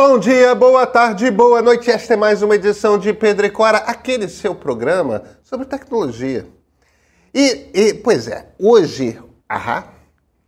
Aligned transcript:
Bom 0.00 0.16
dia, 0.16 0.54
boa 0.54 0.86
tarde, 0.86 1.28
boa 1.28 1.60
noite. 1.60 1.90
Esta 1.90 2.14
é 2.14 2.16
mais 2.16 2.40
uma 2.40 2.54
edição 2.54 2.96
de 2.96 3.12
Pedro 3.12 3.44
e 3.44 3.50
Cora, 3.50 3.78
aquele 3.78 4.28
seu 4.28 4.54
programa 4.54 5.24
sobre 5.42 5.66
tecnologia. 5.66 6.46
E, 7.34 7.68
e 7.74 7.94
pois 7.94 8.28
é, 8.28 8.46
hoje, 8.60 9.20
ahá, 9.48 9.88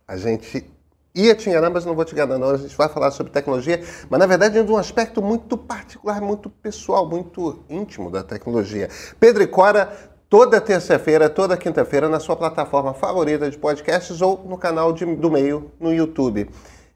a 0.07 0.15
gente 0.15 0.65
ia 1.13 1.35
te 1.35 1.49
enganar, 1.49 1.69
mas 1.69 1.83
não 1.83 1.93
vou 1.93 2.05
te 2.05 2.13
enganar 2.13 2.37
não. 2.37 2.51
A 2.51 2.55
gente 2.55 2.77
vai 2.77 2.87
falar 2.87 3.11
sobre 3.11 3.33
tecnologia, 3.33 3.83
mas 4.09 4.19
na 4.21 4.25
verdade 4.25 4.63
de 4.63 4.71
um 4.71 4.77
aspecto 4.77 5.21
muito 5.21 5.57
particular, 5.57 6.21
muito 6.21 6.49
pessoal, 6.49 7.05
muito 7.05 7.61
íntimo 7.69 8.09
da 8.09 8.23
tecnologia. 8.23 8.87
Pedro 9.19 9.43
e 9.43 9.47
Cora, 9.47 9.91
toda 10.29 10.61
terça-feira, 10.61 11.29
toda 11.29 11.57
quinta-feira, 11.57 12.07
na 12.07 12.21
sua 12.21 12.37
plataforma 12.37 12.93
favorita 12.93 13.51
de 13.51 13.57
podcasts 13.57 14.21
ou 14.21 14.45
no 14.45 14.57
canal 14.57 14.93
de, 14.93 15.05
do 15.05 15.29
meio 15.29 15.73
no 15.77 15.93
YouTube. 15.93 16.47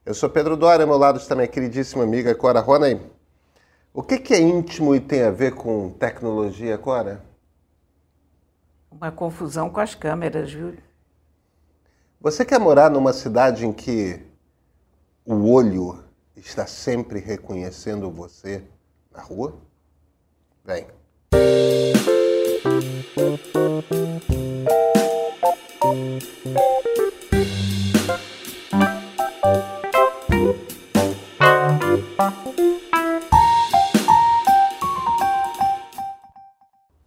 Eu 0.05 0.13
sou 0.13 0.29
Pedro 0.29 0.55
Dória, 0.55 0.83
ao 0.83 0.87
meu 0.87 0.99
lado 0.99 1.17
está 1.17 1.33
minha 1.33 1.47
queridíssima 1.47 2.03
amiga 2.03 2.35
Cora 2.35 2.59
Ronay. 2.59 3.01
O 3.91 4.03
que, 4.03 4.20
que 4.20 4.35
é 4.35 4.39
íntimo 4.39 4.93
e 4.93 4.99
tem 4.99 5.23
a 5.23 5.31
ver 5.31 5.55
com 5.55 5.89
tecnologia, 5.89 6.77
Cora? 6.77 7.23
Uma 8.91 9.11
confusão 9.11 9.67
com 9.67 9.80
as 9.80 9.95
câmeras, 9.95 10.53
viu? 10.53 10.75
Você 12.21 12.45
quer 12.45 12.59
morar 12.59 12.91
numa 12.91 13.13
cidade 13.13 13.66
em 13.66 13.73
que 13.73 14.21
o 15.25 15.49
olho 15.49 16.03
está 16.35 16.67
sempre 16.67 17.19
reconhecendo 17.19 18.11
você 18.11 18.63
na 19.11 19.23
rua? 19.23 19.55
Vem. 20.63 20.85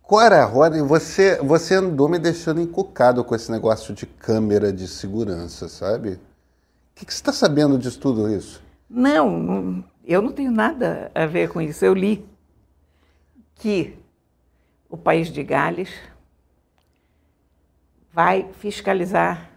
Cora, 0.09 0.43
Rony, 0.47 0.81
você, 0.81 1.37
você 1.43 1.75
andou 1.75 2.09
me 2.09 2.19
deixando 2.19 2.63
encucado 2.63 3.23
com 3.23 3.35
esse 3.35 3.51
negócio 3.51 3.93
de 3.93 4.07
câmera 4.07 4.73
de 4.73 4.89
segurança, 4.89 5.69
sabe? 5.69 6.13
O 6.13 6.21
que, 6.95 7.05
que 7.05 7.13
você 7.13 7.19
está 7.19 7.31
sabendo 7.31 7.77
de 7.77 7.95
tudo 7.99 8.27
isso? 8.27 8.65
Não, 8.89 9.85
eu 10.07 10.23
não 10.23 10.33
tenho 10.33 10.51
nada 10.51 11.13
a 11.15 11.27
ver 11.27 11.51
com 11.51 11.61
isso. 11.61 11.85
Eu 11.85 11.93
li 11.93 12.27
que 13.57 13.99
o 14.89 14.97
país 14.97 15.29
de 15.31 15.43
Gales 15.43 15.91
vai 18.11 18.51
fiscalizar 18.55 19.51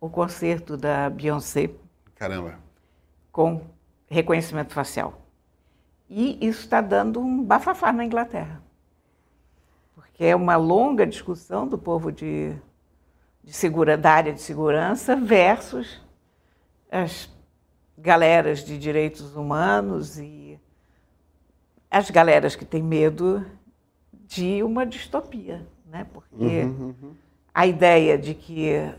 o 0.00 0.10
concerto 0.10 0.76
da 0.76 1.08
Beyoncé. 1.10 1.70
Caramba. 2.16 2.58
Com 3.30 3.62
reconhecimento 4.08 4.72
facial. 4.74 5.22
E 6.10 6.44
isso 6.44 6.62
está 6.62 6.80
dando 6.80 7.20
um 7.20 7.44
bafafá 7.44 7.92
na 7.92 8.04
Inglaterra 8.04 8.60
que 10.14 10.24
é 10.24 10.36
uma 10.36 10.56
longa 10.56 11.06
discussão 11.06 11.66
do 11.66 11.78
povo 11.78 12.12
de, 12.12 12.54
de 13.42 13.52
segura, 13.52 13.96
da 13.96 14.12
área 14.12 14.32
de 14.32 14.40
segurança 14.40 15.16
versus 15.16 16.00
as 16.90 17.30
galeras 17.96 18.64
de 18.64 18.78
direitos 18.78 19.34
humanos 19.36 20.18
e 20.18 20.58
as 21.90 22.10
galeras 22.10 22.56
que 22.56 22.64
têm 22.64 22.82
medo 22.82 23.44
de 24.12 24.62
uma 24.62 24.86
distopia, 24.86 25.66
né? 25.86 26.06
Porque 26.12 26.34
uhum, 26.34 26.94
uhum. 27.02 27.14
a 27.54 27.66
ideia 27.66 28.16
de 28.16 28.34
que 28.34 28.92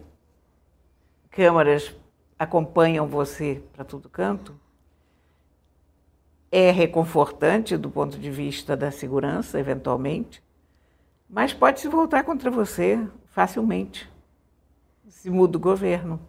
câmaras 1.30 1.94
acompanham 2.38 3.08
você 3.08 3.64
para 3.74 3.84
todo 3.84 4.10
canto 4.10 4.60
é 6.52 6.70
reconfortante 6.70 7.76
do 7.76 7.90
ponto 7.90 8.20
de 8.20 8.30
vista 8.30 8.78
da 8.78 8.92
segurança, 8.92 9.60
eventualmente, 9.60 10.44
mas 11.34 11.52
pode 11.52 11.80
se 11.80 11.88
voltar 11.88 12.24
contra 12.24 12.52
você 12.52 13.00
facilmente 13.26 14.08
se 15.10 15.30
muda 15.30 15.58
o 15.58 15.60
governo, 15.60 16.20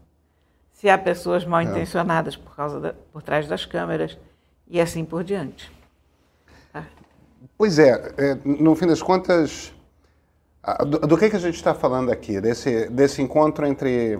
se 0.72 0.88
há 0.88 0.96
pessoas 0.96 1.44
mal 1.44 1.60
é. 1.60 1.64
intencionadas 1.64 2.36
por 2.36 2.54
causa 2.54 2.80
da, 2.80 2.94
por 3.12 3.22
trás 3.22 3.46
das 3.46 3.66
câmeras 3.66 4.16
e 4.68 4.80
assim 4.80 5.04
por 5.04 5.24
diante. 5.24 5.70
Tá? 6.72 6.86
Pois 7.58 7.78
é, 7.78 7.90
é, 8.16 8.34
no 8.44 8.74
fim 8.76 8.86
das 8.86 9.02
contas, 9.02 9.74
do, 10.86 11.00
do 11.00 11.18
que, 11.18 11.28
que 11.28 11.36
a 11.36 11.40
gente 11.40 11.56
está 11.56 11.74
falando 11.74 12.10
aqui? 12.10 12.40
Desse, 12.40 12.88
desse 12.88 13.20
encontro 13.20 13.66
entre, 13.66 14.18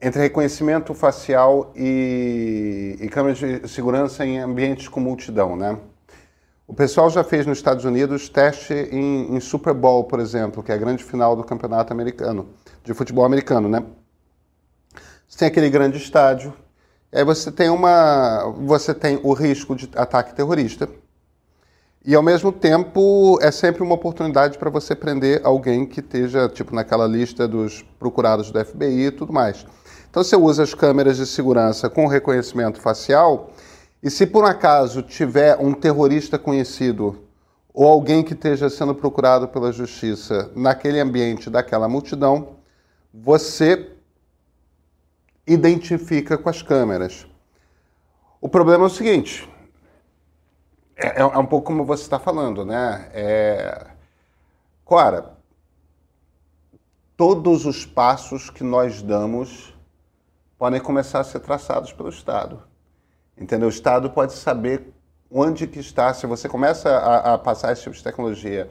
entre 0.00 0.22
reconhecimento 0.22 0.94
facial 0.94 1.72
e, 1.74 2.96
e 3.00 3.08
câmeras 3.08 3.38
de 3.38 3.68
segurança 3.68 4.24
em 4.24 4.38
ambientes 4.38 4.86
com 4.86 5.00
multidão, 5.00 5.56
né? 5.56 5.78
O 6.72 6.74
pessoal 6.74 7.10
já 7.10 7.22
fez 7.22 7.44
nos 7.44 7.58
Estados 7.58 7.84
Unidos 7.84 8.30
teste 8.30 8.72
em, 8.72 9.36
em, 9.36 9.40
Super 9.40 9.74
Bowl, 9.74 10.04
por 10.04 10.18
exemplo, 10.18 10.62
que 10.62 10.72
é 10.72 10.74
a 10.74 10.78
grande 10.78 11.04
final 11.04 11.36
do 11.36 11.44
campeonato 11.44 11.92
americano, 11.92 12.48
de 12.82 12.94
futebol 12.94 13.26
americano, 13.26 13.68
né? 13.68 13.84
Você 15.28 15.40
tem 15.40 15.48
aquele 15.48 15.68
grande 15.68 15.98
estádio, 15.98 16.50
aí 17.12 17.22
você 17.26 17.52
tem 17.52 17.68
uma, 17.68 18.50
você 18.64 18.94
tem 18.94 19.20
o 19.22 19.34
risco 19.34 19.76
de 19.76 19.90
ataque 19.94 20.34
terrorista 20.34 20.88
e 22.02 22.14
ao 22.14 22.22
mesmo 22.22 22.50
tempo 22.50 23.38
é 23.42 23.50
sempre 23.50 23.82
uma 23.82 23.94
oportunidade 23.94 24.56
para 24.56 24.70
você 24.70 24.96
prender 24.96 25.42
alguém 25.44 25.84
que 25.84 26.00
esteja 26.00 26.48
tipo 26.48 26.74
naquela 26.74 27.06
lista 27.06 27.46
dos 27.46 27.84
procurados 27.98 28.50
do 28.50 28.64
FBI 28.64 29.08
e 29.08 29.10
tudo 29.10 29.30
mais. 29.30 29.66
Então 30.08 30.24
você 30.24 30.36
usa 30.36 30.62
as 30.62 30.72
câmeras 30.72 31.18
de 31.18 31.26
segurança 31.26 31.90
com 31.90 32.06
reconhecimento 32.06 32.80
facial 32.80 33.50
e 34.02 34.10
se 34.10 34.26
por 34.26 34.44
um 34.44 34.46
acaso 34.46 35.02
tiver 35.02 35.56
um 35.58 35.72
terrorista 35.72 36.38
conhecido 36.38 37.22
ou 37.72 37.86
alguém 37.86 38.22
que 38.22 38.34
esteja 38.34 38.68
sendo 38.68 38.94
procurado 38.94 39.48
pela 39.48 39.72
justiça 39.72 40.50
naquele 40.56 40.98
ambiente 40.98 41.48
daquela 41.48 41.88
multidão, 41.88 42.56
você 43.14 43.92
identifica 45.46 46.36
com 46.36 46.48
as 46.48 46.62
câmeras. 46.62 47.26
O 48.40 48.48
problema 48.48 48.84
é 48.84 48.86
o 48.86 48.90
seguinte: 48.90 49.48
é, 50.96 51.20
é 51.20 51.24
um 51.24 51.46
pouco 51.46 51.66
como 51.66 51.84
você 51.84 52.02
está 52.02 52.18
falando, 52.18 52.64
né? 52.64 53.08
É... 53.12 53.86
Cora, 54.84 55.36
todos 57.16 57.64
os 57.64 57.86
passos 57.86 58.50
que 58.50 58.64
nós 58.64 59.00
damos 59.00 59.72
podem 60.58 60.80
começar 60.80 61.20
a 61.20 61.24
ser 61.24 61.40
traçados 61.40 61.92
pelo 61.92 62.08
Estado. 62.08 62.71
Entendeu? 63.36 63.68
O 63.68 63.70
Estado 63.70 64.10
pode 64.10 64.34
saber 64.34 64.92
onde 65.30 65.66
que 65.66 65.78
está, 65.78 66.12
se 66.12 66.26
você 66.26 66.48
começa 66.48 66.90
a, 66.90 67.34
a 67.34 67.38
passar 67.38 67.72
esse 67.72 67.82
tipo 67.82 67.96
de 67.96 68.04
tecnologia 68.04 68.70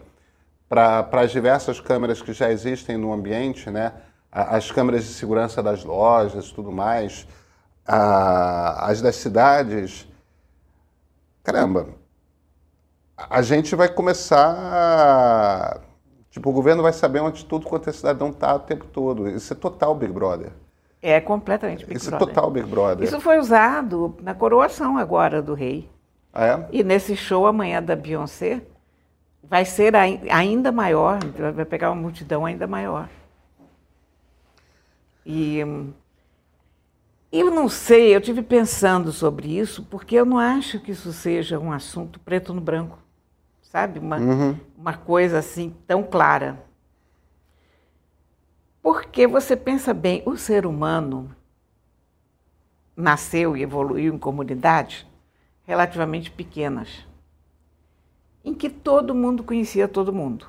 para 0.70 1.08
as 1.12 1.32
diversas 1.32 1.80
câmeras 1.80 2.22
que 2.22 2.32
já 2.34 2.52
existem 2.52 2.98
no 2.98 3.12
ambiente, 3.12 3.70
né? 3.70 3.94
as 4.32 4.72
câmeras 4.72 5.04
de 5.04 5.14
segurança 5.14 5.62
das 5.62 5.84
lojas 5.84 6.46
e 6.48 6.54
tudo 6.54 6.72
mais, 6.72 7.28
as 7.86 9.02
das 9.02 9.18
cidades, 9.18 10.08
caramba, 11.44 11.90
a 13.18 13.42
gente 13.42 13.76
vai 13.76 13.90
começar. 13.90 15.82
Tipo, 16.30 16.50
o 16.50 16.54
governo 16.54 16.82
vai 16.82 16.94
saber 16.94 17.20
onde 17.20 17.44
tudo 17.46 17.68
quanto 17.68 17.90
é 17.90 17.94
cidadão 17.94 18.30
está 18.30 18.56
o 18.56 18.60
tempo 18.60 18.86
todo. 18.86 19.28
Isso 19.30 19.52
é 19.52 19.56
total 19.56 19.94
Big 19.94 20.14
Brother. 20.14 20.54
É 21.02 21.20
completamente 21.20 21.86
Big 21.86 21.98
Isso 21.98 22.10
Brother. 22.10 22.28
é 22.28 22.34
total 22.34 22.52
Big 22.52 22.68
Brother. 22.68 23.08
Isso 23.08 23.20
foi 23.20 23.40
usado 23.40 24.16
na 24.22 24.36
coroação 24.36 24.98
agora 24.98 25.42
do 25.42 25.54
rei. 25.54 25.90
Ah, 26.32 26.46
é? 26.46 26.68
E 26.72 26.84
nesse 26.84 27.16
show 27.16 27.48
amanhã 27.48 27.82
da 27.82 27.96
Beyoncé 27.96 28.62
vai 29.44 29.66
ser 29.66 29.96
ainda 29.96 30.72
maior, 30.72 31.20
vai 31.54 31.66
pegar 31.66 31.92
uma 31.92 32.02
multidão 32.02 32.46
ainda 32.46 32.68
maior. 32.68 33.10
E 35.26 35.60
eu 37.32 37.50
não 37.50 37.68
sei, 37.68 38.16
eu 38.16 38.22
tive 38.22 38.42
pensando 38.42 39.12
sobre 39.12 39.58
isso, 39.58 39.84
porque 39.90 40.16
eu 40.16 40.26
não 40.26 40.38
acho 40.38 40.80
que 40.80 40.92
isso 40.92 41.12
seja 41.14 41.58
um 41.58 41.72
assunto 41.72 42.20
preto 42.20 42.54
no 42.54 42.62
branco, 42.62 43.00
sabe? 43.62 44.00
Uma, 44.00 44.18
uhum. 44.18 44.58
uma 44.78 44.94
coisa 44.94 45.40
assim 45.40 45.74
tão 45.88 46.04
clara. 46.04 46.64
Porque 48.82 49.28
você 49.28 49.56
pensa 49.56 49.94
bem, 49.94 50.24
o 50.26 50.36
ser 50.36 50.66
humano 50.66 51.36
nasceu 52.96 53.56
e 53.56 53.62
evoluiu 53.62 54.14
em 54.14 54.18
comunidades 54.18 55.06
relativamente 55.64 56.32
pequenas, 56.32 57.06
em 58.44 58.54
que 58.54 58.70
todo 58.70 59.16
mundo 59.16 59.44
conhecia 59.44 59.88
todo 59.88 60.12
mundo. 60.12 60.48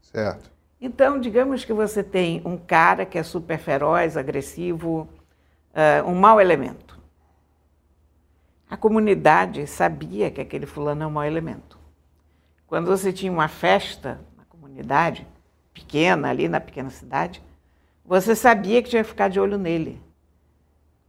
Certo. 0.00 0.50
Então, 0.80 1.20
digamos 1.20 1.64
que 1.64 1.72
você 1.72 2.02
tem 2.02 2.42
um 2.44 2.56
cara 2.56 3.06
que 3.06 3.18
é 3.18 3.22
super 3.22 3.58
feroz, 3.58 4.16
agressivo, 4.16 5.08
uh, 5.72 6.08
um 6.08 6.14
mau 6.14 6.40
elemento. 6.40 6.98
A 8.68 8.76
comunidade 8.76 9.66
sabia 9.66 10.30
que 10.30 10.40
aquele 10.40 10.66
fulano 10.66 11.04
é 11.04 11.06
um 11.06 11.10
mau 11.10 11.24
elemento. 11.24 11.78
Quando 12.66 12.86
você 12.86 13.12
tinha 13.12 13.30
uma 13.30 13.48
festa 13.48 14.20
na 14.36 14.44
comunidade, 14.44 15.26
pequena, 15.72 16.30
ali 16.30 16.48
na 16.48 16.60
pequena 16.60 16.90
cidade, 16.90 17.42
você 18.06 18.36
sabia 18.36 18.82
que 18.82 18.90
tinha 18.90 19.02
que 19.02 19.08
ficar 19.08 19.28
de 19.28 19.40
olho 19.40 19.58
nele. 19.58 20.00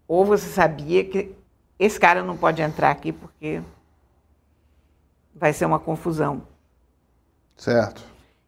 Ou 0.08 0.26
você 0.26 0.50
sabia 0.50 1.06
que 1.06 1.36
esse 1.78 2.00
cara 2.00 2.24
não 2.24 2.36
pode 2.36 2.62
entrar 2.62 2.90
aqui 2.90 3.12
porque 3.12 3.62
vai 5.36 5.54
ser 5.54 5.66
uma 5.66 5.80
confusão. 5.80 6.42
Certo. 7.56 8.04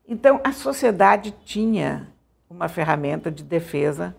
Então, 0.08 0.42
a 0.44 0.52
sociedade 0.52 1.32
tinha 1.46 2.12
uma 2.50 2.68
ferramenta 2.68 3.30
de 3.30 3.44
defesa 3.44 4.16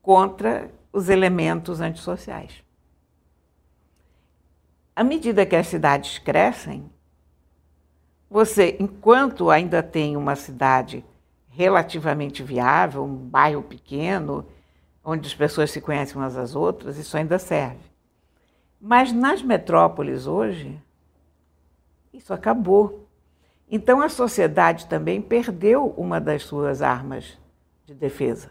contra 0.00 0.70
os 0.90 1.10
elementos 1.10 1.80
antissociais. 1.80 2.62
À 4.94 5.04
medida 5.04 5.44
que 5.44 5.54
as 5.54 5.66
cidades 5.66 6.18
crescem, 6.18 6.90
você, 8.30 8.76
enquanto 8.80 9.50
ainda 9.50 9.82
tem 9.82 10.16
uma 10.16 10.34
cidade 10.34 11.04
relativamente 11.56 12.42
viável, 12.42 13.02
um 13.02 13.16
bairro 13.16 13.62
pequeno, 13.62 14.46
onde 15.02 15.26
as 15.26 15.34
pessoas 15.34 15.70
se 15.70 15.80
conhecem 15.80 16.14
umas 16.16 16.36
às 16.36 16.54
outras, 16.54 16.98
isso 16.98 17.16
ainda 17.16 17.38
serve. 17.38 17.80
Mas 18.78 19.10
nas 19.10 19.40
metrópoles 19.40 20.26
hoje, 20.26 20.78
isso 22.12 22.34
acabou. 22.34 23.08
Então 23.70 24.02
a 24.02 24.10
sociedade 24.10 24.86
também 24.86 25.22
perdeu 25.22 25.94
uma 25.96 26.20
das 26.20 26.42
suas 26.42 26.82
armas 26.82 27.38
de 27.86 27.94
defesa. 27.94 28.50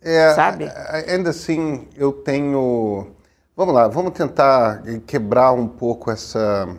É, 0.00 0.34
Sabe? 0.34 0.66
Ainda 1.08 1.30
assim, 1.30 1.88
eu 1.96 2.12
tenho. 2.12 3.12
Vamos 3.56 3.74
lá, 3.74 3.88
vamos 3.88 4.12
tentar 4.12 4.82
quebrar 5.04 5.52
um 5.52 5.66
pouco 5.66 6.12
essa. 6.12 6.76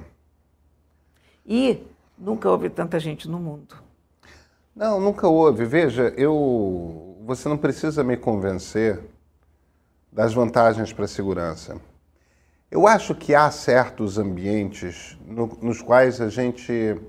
E 1.46 1.86
nunca 2.18 2.50
houve 2.50 2.70
tanta 2.70 3.00
gente 3.00 3.28
no 3.28 3.40
mundo. 3.40 3.76
Não, 4.76 5.00
nunca 5.00 5.28
houve. 5.28 5.66
Veja, 5.66 6.14
eu. 6.18 7.18
Você 7.26 7.48
não 7.48 7.58
precisa 7.58 8.04
me 8.04 8.18
convencer 8.18 9.02
das 10.12 10.34
vantagens 10.34 10.94
para 10.94 11.06
a 11.06 11.08
segurança. 11.08 11.80
Eu 12.70 12.88
acho 12.88 13.16
que 13.16 13.34
há 13.34 13.50
certos 13.52 14.18
ambientes 14.18 15.18
no, 15.26 15.48
nos 15.62 15.82
quais 15.82 16.20
a 16.20 16.30
gente 16.30 17.00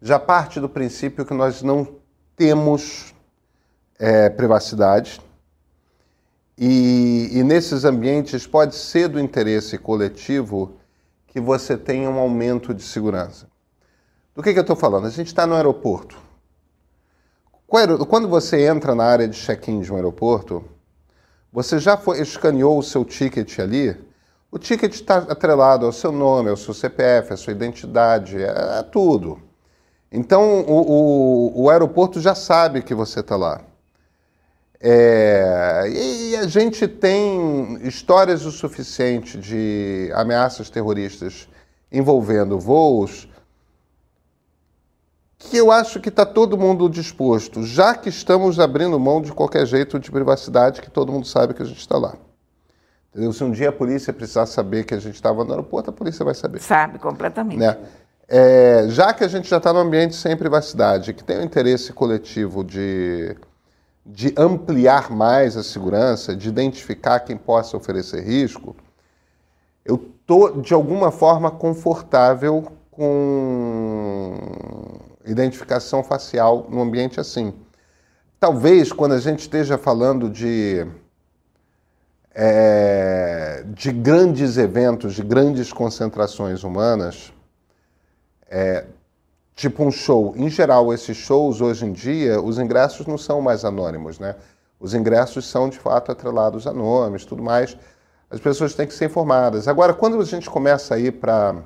já 0.00 0.18
parte 0.18 0.58
do 0.58 0.68
princípio 0.68 1.24
que 1.24 1.34
nós 1.34 1.62
não 1.62 1.96
temos 2.36 3.14
é, 3.98 4.28
privacidade. 4.28 5.20
E, 6.58 7.30
e 7.32 7.42
nesses 7.42 7.84
ambientes 7.84 8.46
pode 8.46 8.74
ser 8.74 9.08
do 9.08 9.20
interesse 9.20 9.78
coletivo 9.78 10.76
que 11.28 11.40
você 11.40 11.76
tenha 11.76 12.10
um 12.10 12.18
aumento 12.18 12.74
de 12.74 12.82
segurança. 12.82 13.51
Do 14.34 14.42
que, 14.42 14.52
que 14.52 14.58
eu 14.58 14.62
estou 14.62 14.76
falando? 14.76 15.06
A 15.06 15.10
gente 15.10 15.26
está 15.26 15.46
no 15.46 15.54
aeroporto. 15.54 16.16
Quando 17.66 18.28
você 18.28 18.66
entra 18.66 18.94
na 18.94 19.04
área 19.04 19.28
de 19.28 19.36
check-in 19.36 19.80
de 19.80 19.92
um 19.92 19.96
aeroporto, 19.96 20.64
você 21.52 21.78
já 21.78 21.96
foi, 21.96 22.20
escaneou 22.20 22.78
o 22.78 22.82
seu 22.82 23.04
ticket 23.04 23.58
ali? 23.58 23.94
O 24.50 24.58
ticket 24.58 24.94
está 24.94 25.18
atrelado 25.18 25.86
ao 25.86 25.92
seu 25.92 26.12
nome, 26.12 26.50
ao 26.50 26.56
seu 26.56 26.72
CPF, 26.72 27.32
à 27.32 27.36
sua 27.36 27.52
identidade, 27.52 28.42
é, 28.42 28.78
é 28.78 28.82
tudo. 28.82 29.38
Então 30.10 30.60
o, 30.60 31.52
o, 31.52 31.62
o, 31.64 31.70
aeroporto 31.70 32.20
já 32.20 32.34
sabe 32.34 32.82
que 32.82 32.94
você 32.94 33.20
está 33.20 33.36
lá. 33.36 33.62
É, 34.78 35.84
e 35.88 36.36
a 36.36 36.46
gente 36.46 36.88
tem 36.88 37.78
histórias 37.82 38.44
o 38.44 38.50
suficiente 38.50 39.38
de 39.38 40.10
ameaças 40.14 40.68
terroristas 40.68 41.48
envolvendo 41.90 42.58
voos 42.58 43.28
que 45.50 45.56
eu 45.56 45.72
acho 45.72 46.00
que 46.00 46.08
está 46.08 46.24
todo 46.24 46.56
mundo 46.56 46.88
disposto, 46.88 47.64
já 47.64 47.94
que 47.94 48.08
estamos 48.08 48.60
abrindo 48.60 48.98
mão 48.98 49.20
de 49.20 49.32
qualquer 49.32 49.66
jeito 49.66 49.98
de 49.98 50.10
privacidade, 50.10 50.80
que 50.80 50.90
todo 50.90 51.10
mundo 51.10 51.26
sabe 51.26 51.52
que 51.52 51.62
a 51.62 51.66
gente 51.66 51.80
está 51.80 51.98
lá. 51.98 52.14
Entendeu? 53.10 53.32
Se 53.32 53.42
um 53.42 53.50
dia 53.50 53.70
a 53.70 53.72
polícia 53.72 54.12
precisar 54.12 54.46
saber 54.46 54.84
que 54.84 54.94
a 54.94 54.98
gente 54.98 55.16
estava 55.16 55.44
no 55.44 55.50
aeroporto, 55.50 55.90
a 55.90 55.92
polícia 55.92 56.24
vai 56.24 56.34
saber. 56.34 56.60
Sabe, 56.60 56.98
completamente. 56.98 57.58
Né? 57.58 57.76
É, 58.28 58.86
já 58.88 59.12
que 59.12 59.24
a 59.24 59.28
gente 59.28 59.48
já 59.48 59.58
está 59.58 59.72
no 59.72 59.80
ambiente 59.80 60.14
sem 60.14 60.36
privacidade, 60.36 61.12
que 61.12 61.24
tem 61.24 61.38
o 61.38 61.42
interesse 61.42 61.92
coletivo 61.92 62.64
de, 62.64 63.36
de 64.06 64.32
ampliar 64.38 65.10
mais 65.10 65.56
a 65.56 65.62
segurança, 65.62 66.34
de 66.36 66.48
identificar 66.48 67.20
quem 67.20 67.36
possa 67.36 67.76
oferecer 67.76 68.22
risco, 68.22 68.74
eu 69.84 69.96
estou, 69.96 70.62
de 70.62 70.72
alguma 70.72 71.10
forma, 71.10 71.50
confortável 71.50 72.64
com 72.90 74.32
identificação 75.26 76.02
facial 76.02 76.66
num 76.68 76.82
ambiente 76.82 77.20
assim. 77.20 77.54
Talvez 78.38 78.92
quando 78.92 79.12
a 79.12 79.20
gente 79.20 79.40
esteja 79.40 79.78
falando 79.78 80.28
de, 80.28 80.86
é, 82.34 83.64
de 83.68 83.92
grandes 83.92 84.56
eventos, 84.56 85.14
de 85.14 85.22
grandes 85.22 85.72
concentrações 85.72 86.64
humanas, 86.64 87.32
é, 88.50 88.84
tipo 89.54 89.84
um 89.84 89.90
show. 89.90 90.34
Em 90.36 90.50
geral, 90.50 90.92
esses 90.92 91.16
shows 91.16 91.60
hoje 91.60 91.86
em 91.86 91.92
dia, 91.92 92.40
os 92.40 92.58
ingressos 92.58 93.06
não 93.06 93.16
são 93.16 93.40
mais 93.40 93.64
anônimos, 93.64 94.18
né? 94.18 94.34
Os 94.80 94.94
ingressos 94.94 95.46
são 95.46 95.68
de 95.68 95.78
fato 95.78 96.10
atrelados 96.10 96.66
a 96.66 96.72
nomes, 96.72 97.24
tudo 97.24 97.42
mais. 97.42 97.76
As 98.28 98.40
pessoas 98.40 98.74
têm 98.74 98.86
que 98.86 98.94
ser 98.94 99.04
informadas. 99.04 99.68
Agora, 99.68 99.94
quando 99.94 100.20
a 100.20 100.24
gente 100.24 100.50
começa 100.50 100.96
a 100.96 100.98
ir 100.98 101.12
para 101.12 101.62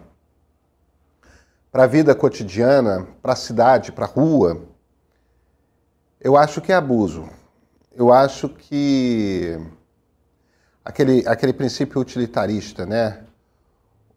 para 1.77 1.85
a 1.85 1.87
vida 1.87 2.15
cotidiana, 2.15 3.07
para 3.21 3.35
a 3.35 3.37
cidade, 3.37 3.93
para 3.93 4.07
a 4.07 4.09
rua, 4.09 4.63
eu 6.19 6.35
acho 6.35 6.63
que 6.63 6.73
é 6.73 6.75
abuso. 6.75 7.29
Eu 7.95 8.11
acho 8.11 8.49
que 8.49 9.61
aquele, 10.83 11.23
aquele 11.29 11.53
princípio 11.53 12.01
utilitarista, 12.01 12.87
né? 12.87 13.25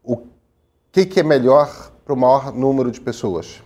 O 0.01 0.25
que, 0.89 1.05
que 1.05 1.19
é 1.19 1.23
melhor 1.23 1.91
para 2.05 2.13
o 2.13 2.15
maior 2.15 2.53
número 2.53 2.89
de 2.91 3.01
pessoas? 3.01 3.61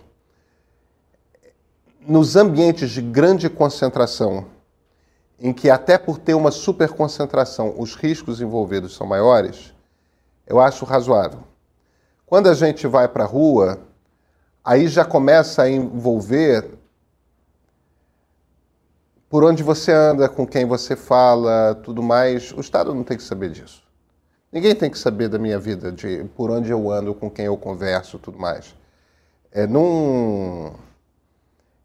Nos 2.00 2.34
ambientes 2.34 2.90
de 2.90 3.00
grande 3.00 3.48
concentração, 3.48 4.48
em 5.38 5.52
que 5.52 5.70
até 5.70 5.96
por 5.98 6.18
ter 6.18 6.34
uma 6.34 6.50
superconcentração 6.50 7.72
os 7.78 7.94
riscos 7.94 8.40
envolvidos 8.40 8.96
são 8.96 9.06
maiores, 9.06 9.72
eu 10.48 10.60
acho 10.60 10.84
razoável. 10.84 11.53
Quando 12.26 12.48
a 12.48 12.54
gente 12.54 12.86
vai 12.86 13.06
para 13.06 13.24
a 13.24 13.26
rua, 13.26 13.78
aí 14.64 14.88
já 14.88 15.04
começa 15.04 15.62
a 15.62 15.70
envolver 15.70 16.68
por 19.28 19.44
onde 19.44 19.62
você 19.62 19.92
anda, 19.92 20.28
com 20.28 20.46
quem 20.46 20.64
você 20.64 20.96
fala, 20.96 21.74
tudo 21.82 22.02
mais. 22.02 22.52
O 22.52 22.60
Estado 22.60 22.94
não 22.94 23.02
tem 23.02 23.16
que 23.16 23.22
saber 23.22 23.50
disso. 23.50 23.82
Ninguém 24.52 24.74
tem 24.74 24.88
que 24.88 24.98
saber 24.98 25.28
da 25.28 25.38
minha 25.38 25.58
vida, 25.58 25.90
de 25.90 26.24
por 26.36 26.50
onde 26.50 26.70
eu 26.70 26.90
ando, 26.90 27.14
com 27.14 27.28
quem 27.28 27.46
eu 27.46 27.56
converso, 27.56 28.18
tudo 28.18 28.38
mais. 28.38 28.74
É, 29.50 29.66
não, 29.66 30.74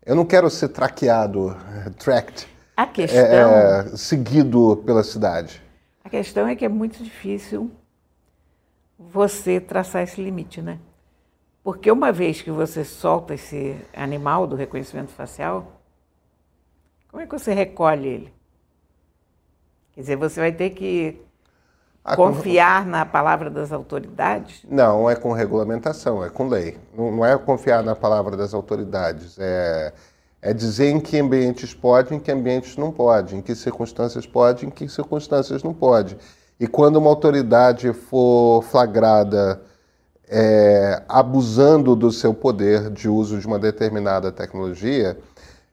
eu 0.06 0.16
não 0.16 0.26
quero 0.26 0.50
ser 0.50 0.70
traqueado, 0.70 1.58
tracked, 1.98 2.48
a 2.78 2.86
questão, 2.86 3.20
é, 3.20 3.80
é, 3.94 3.98
seguido 3.98 4.82
pela 4.86 5.04
cidade. 5.04 5.62
A 6.04 6.10
questão 6.10 6.48
é 6.48 6.56
que 6.56 6.64
é 6.64 6.70
muito 6.70 7.04
difícil 7.04 7.70
você 9.00 9.62
traçar 9.62 10.04
esse 10.04 10.22
limite, 10.22 10.62
né? 10.62 10.78
Porque 11.64 11.90
uma 11.90 12.12
vez 12.12 12.42
que 12.42 12.52
você 12.52 12.84
solta 12.84 13.34
esse 13.34 13.78
animal 13.96 14.46
do 14.46 14.56
reconhecimento 14.56 15.12
facial, 15.12 15.80
como 17.10 17.24
é 17.24 17.26
que 17.26 17.32
você 17.32 17.54
recolhe 17.54 18.08
ele? 18.08 18.34
Quer 19.94 20.02
dizer, 20.02 20.16
você 20.18 20.40
vai 20.40 20.52
ter 20.52 20.72
que 20.72 21.22
ah, 22.04 22.16
confiar 22.16 22.86
na 22.86 23.06
palavra 23.06 23.50
das 23.50 23.72
autoridades? 23.72 24.66
Não, 24.70 25.10
é 25.10 25.16
com 25.16 25.32
regulamentação, 25.32 26.24
é 26.24 26.30
com 26.30 26.48
lei. 26.48 26.78
Não, 26.96 27.12
não 27.12 27.26
é 27.26 27.38
confiar 27.38 27.84
na 27.84 27.96
palavra 27.96 28.36
das 28.38 28.54
autoridades. 28.54 29.38
É, 29.40 29.94
é 30.42 30.54
dizer 30.54 30.90
em 30.90 31.00
que 31.00 31.18
ambientes 31.20 31.74
pode, 31.74 32.14
em 32.14 32.20
que 32.20 32.32
ambientes 32.32 32.78
não 32.78 32.92
pode, 32.92 33.36
em 33.36 33.42
que 33.42 33.56
circunstâncias 33.56 34.26
pode, 34.26 34.66
em 34.66 34.70
que 34.70 34.88
circunstâncias 34.88 35.64
não 35.64 35.74
pode. 35.74 36.18
E 36.60 36.68
quando 36.68 36.98
uma 36.98 37.10
autoridade 37.10 37.94
for 37.94 38.62
flagrada 38.64 39.62
é, 40.28 41.02
abusando 41.08 41.96
do 41.96 42.12
seu 42.12 42.34
poder 42.34 42.90
de 42.90 43.08
uso 43.08 43.40
de 43.40 43.48
uma 43.48 43.58
determinada 43.58 44.32
tecnologia, 44.32 45.18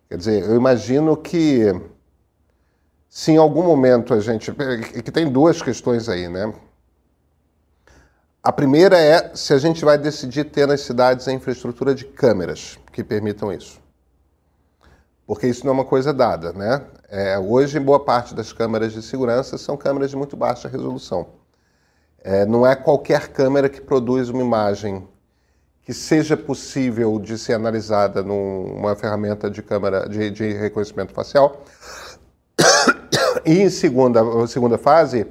quer 0.08 0.16
dizer, 0.16 0.44
eu 0.44 0.54
imagino 0.54 1.16
que 1.16 1.74
se 3.08 3.32
em 3.32 3.36
algum 3.36 3.62
momento 3.62 4.14
a 4.14 4.20
gente. 4.20 4.52
que 5.02 5.10
tem 5.10 5.30
duas 5.30 5.60
questões 5.60 6.08
aí, 6.08 6.28
né? 6.28 6.52
A 8.42 8.52
primeira 8.52 8.96
é 8.96 9.34
se 9.34 9.52
a 9.52 9.58
gente 9.58 9.84
vai 9.84 9.98
decidir 9.98 10.44
ter 10.44 10.68
nas 10.68 10.82
cidades 10.82 11.26
a 11.26 11.32
infraestrutura 11.32 11.94
de 11.94 12.04
câmeras 12.04 12.78
que 12.92 13.02
permitam 13.02 13.52
isso. 13.52 13.80
Porque 15.26 15.46
isso 15.48 15.64
não 15.64 15.72
é 15.72 15.74
uma 15.74 15.84
coisa 15.84 16.12
dada, 16.12 16.52
né? 16.52 16.82
É, 17.08 17.38
hoje, 17.38 17.80
boa 17.80 17.98
parte 17.98 18.34
das 18.34 18.52
câmeras 18.52 18.92
de 18.92 19.02
segurança 19.02 19.58
são 19.58 19.76
câmeras 19.76 20.10
de 20.10 20.16
muito 20.16 20.36
baixa 20.36 20.68
resolução. 20.68 21.26
É, 22.22 22.46
não 22.46 22.66
é 22.66 22.76
qualquer 22.76 23.28
câmera 23.28 23.68
que 23.68 23.80
produz 23.80 24.28
uma 24.28 24.42
imagem 24.42 25.06
que 25.82 25.94
seja 25.94 26.36
possível 26.36 27.18
de 27.18 27.38
ser 27.38 27.54
analisada 27.54 28.22
numa 28.22 28.96
ferramenta 28.96 29.48
de 29.48 29.62
câmera 29.62 30.08
de, 30.08 30.30
de 30.30 30.52
reconhecimento 30.52 31.12
facial 31.12 31.62
e 33.46 33.60
em 33.60 33.70
segunda, 33.70 34.20
segunda 34.48 34.76
fase, 34.76 35.28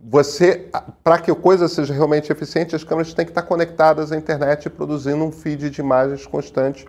você, 0.00 0.68
para 1.04 1.20
que 1.20 1.30
a 1.30 1.34
coisa 1.34 1.68
seja 1.68 1.94
realmente 1.94 2.32
eficiente, 2.32 2.74
as 2.74 2.82
câmeras 2.82 3.14
têm 3.14 3.24
que 3.24 3.30
estar 3.30 3.42
conectadas 3.42 4.10
à 4.10 4.16
internet 4.16 4.68
produzindo 4.68 5.24
um 5.24 5.30
feed 5.30 5.70
de 5.70 5.80
imagens 5.80 6.26
constante 6.26 6.84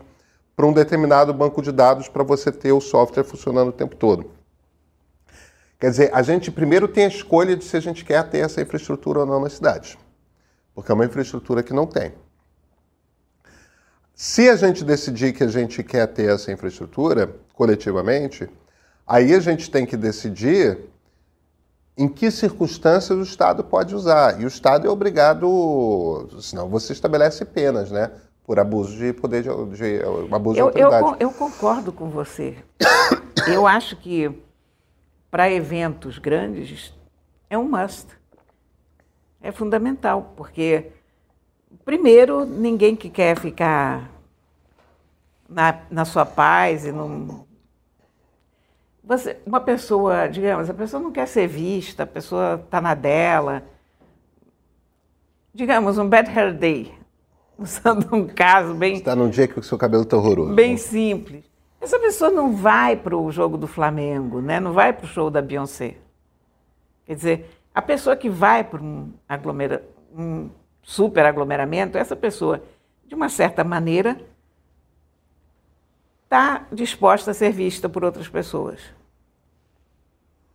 para 0.59 0.67
um 0.67 0.73
determinado 0.73 1.33
banco 1.33 1.61
de 1.61 1.71
dados 1.71 2.09
para 2.09 2.21
você 2.21 2.51
ter 2.51 2.73
o 2.73 2.81
software 2.81 3.23
funcionando 3.23 3.69
o 3.69 3.71
tempo 3.71 3.95
todo. 3.95 4.29
Quer 5.79 5.89
dizer, 5.89 6.09
a 6.13 6.21
gente 6.21 6.51
primeiro 6.51 6.85
tem 6.85 7.05
a 7.05 7.07
escolha 7.07 7.55
de 7.55 7.63
se 7.63 7.77
a 7.77 7.79
gente 7.79 8.03
quer 8.03 8.29
ter 8.29 8.39
essa 8.39 8.61
infraestrutura 8.61 9.21
ou 9.21 9.25
não 9.25 9.39
na 9.39 9.49
cidade, 9.49 9.97
porque 10.75 10.91
é 10.91 10.95
uma 10.95 11.05
infraestrutura 11.05 11.63
que 11.63 11.71
não 11.71 11.87
tem. 11.87 12.11
Se 14.13 14.49
a 14.49 14.57
gente 14.57 14.83
decidir 14.83 15.31
que 15.31 15.45
a 15.45 15.47
gente 15.47 15.81
quer 15.81 16.05
ter 16.07 16.29
essa 16.29 16.51
infraestrutura 16.51 17.33
coletivamente, 17.53 18.49
aí 19.07 19.33
a 19.33 19.39
gente 19.39 19.71
tem 19.71 19.85
que 19.85 19.95
decidir 19.95 20.77
em 21.97 22.09
que 22.09 22.29
circunstâncias 22.29 23.17
o 23.17 23.23
Estado 23.23 23.63
pode 23.63 23.95
usar. 23.95 24.41
E 24.41 24.43
o 24.43 24.49
Estado 24.49 24.85
é 24.85 24.89
obrigado, 24.89 26.27
senão 26.41 26.67
você 26.67 26.91
estabelece 26.91 27.45
penas, 27.45 27.91
né? 27.91 28.11
Por 28.49 28.59
abuso 28.59 28.97
de 28.97 29.13
poder 29.13 29.43
de, 29.43 29.49
de 29.49 30.33
abuso 30.33 30.59
eu, 30.59 30.71
de 30.71 30.81
autoridade. 30.81 31.21
Eu, 31.21 31.29
eu 31.29 31.31
concordo 31.31 31.93
com 31.93 32.09
você. 32.09 32.57
eu 33.47 33.67
acho 33.67 33.95
que 33.95 34.31
para 35.29 35.51
eventos 35.51 36.17
grandes 36.17 36.91
é 37.47 37.55
um 37.55 37.69
must. 37.69 38.07
É 39.39 39.51
fundamental, 39.51 40.33
porque 40.35 40.91
Primeiro, 41.85 42.45
ninguém 42.45 42.95
que 42.95 43.09
quer 43.09 43.37
ficar 43.37 44.09
na, 45.47 45.81
na 45.89 46.05
sua 46.05 46.25
paz 46.25 46.85
e 46.85 46.91
não. 46.91 47.47
Você, 49.03 49.37
uma 49.45 49.59
pessoa, 49.59 50.27
digamos, 50.27 50.69
a 50.69 50.73
pessoa 50.73 51.01
não 51.01 51.11
quer 51.11 51.27
ser 51.27 51.47
vista, 51.47 52.03
a 52.03 52.07
pessoa 52.07 52.61
está 52.63 52.81
na 52.81 52.93
dela. 52.93 53.63
Digamos, 55.53 55.97
um 55.97 56.07
bad 56.07 56.29
hair 56.29 56.53
day, 56.53 56.93
usando 57.59 58.07
um 58.15 58.25
caso 58.25 58.73
bem. 58.73 58.95
Está 58.95 59.15
num 59.15 59.29
dia 59.29 59.47
que 59.47 59.59
o 59.59 59.63
seu 59.63 59.77
cabelo 59.77 60.03
está 60.03 60.15
horroroso. 60.17 60.53
Bem 60.53 60.77
simples. 60.77 61.43
Essa 61.81 61.99
pessoa 61.99 62.31
não 62.31 62.55
vai 62.55 62.95
para 62.95 63.15
o 63.15 63.31
jogo 63.31 63.57
do 63.57 63.67
Flamengo, 63.67 64.41
né? 64.41 64.59
não 64.59 64.73
vai 64.73 64.91
para 64.91 65.05
o 65.05 65.07
show 65.07 65.29
da 65.29 65.41
Beyoncé. 65.41 65.95
Quer 67.05 67.15
dizer, 67.15 67.49
a 67.73 67.81
pessoa 67.81 68.15
que 68.15 68.29
vai 68.29 68.63
para 68.63 68.81
um, 68.81 69.13
aglomera, 69.27 69.83
um 70.13 70.49
superaglomeramento, 70.83 71.97
essa 71.97 72.15
pessoa, 72.15 72.61
de 73.07 73.15
uma 73.15 73.29
certa 73.29 73.63
maneira, 73.63 74.19
está 76.23 76.65
disposta 76.71 77.31
a 77.31 77.33
ser 77.33 77.51
vista 77.51 77.87
por 77.87 78.03
outras 78.03 78.27
pessoas. 78.27 78.81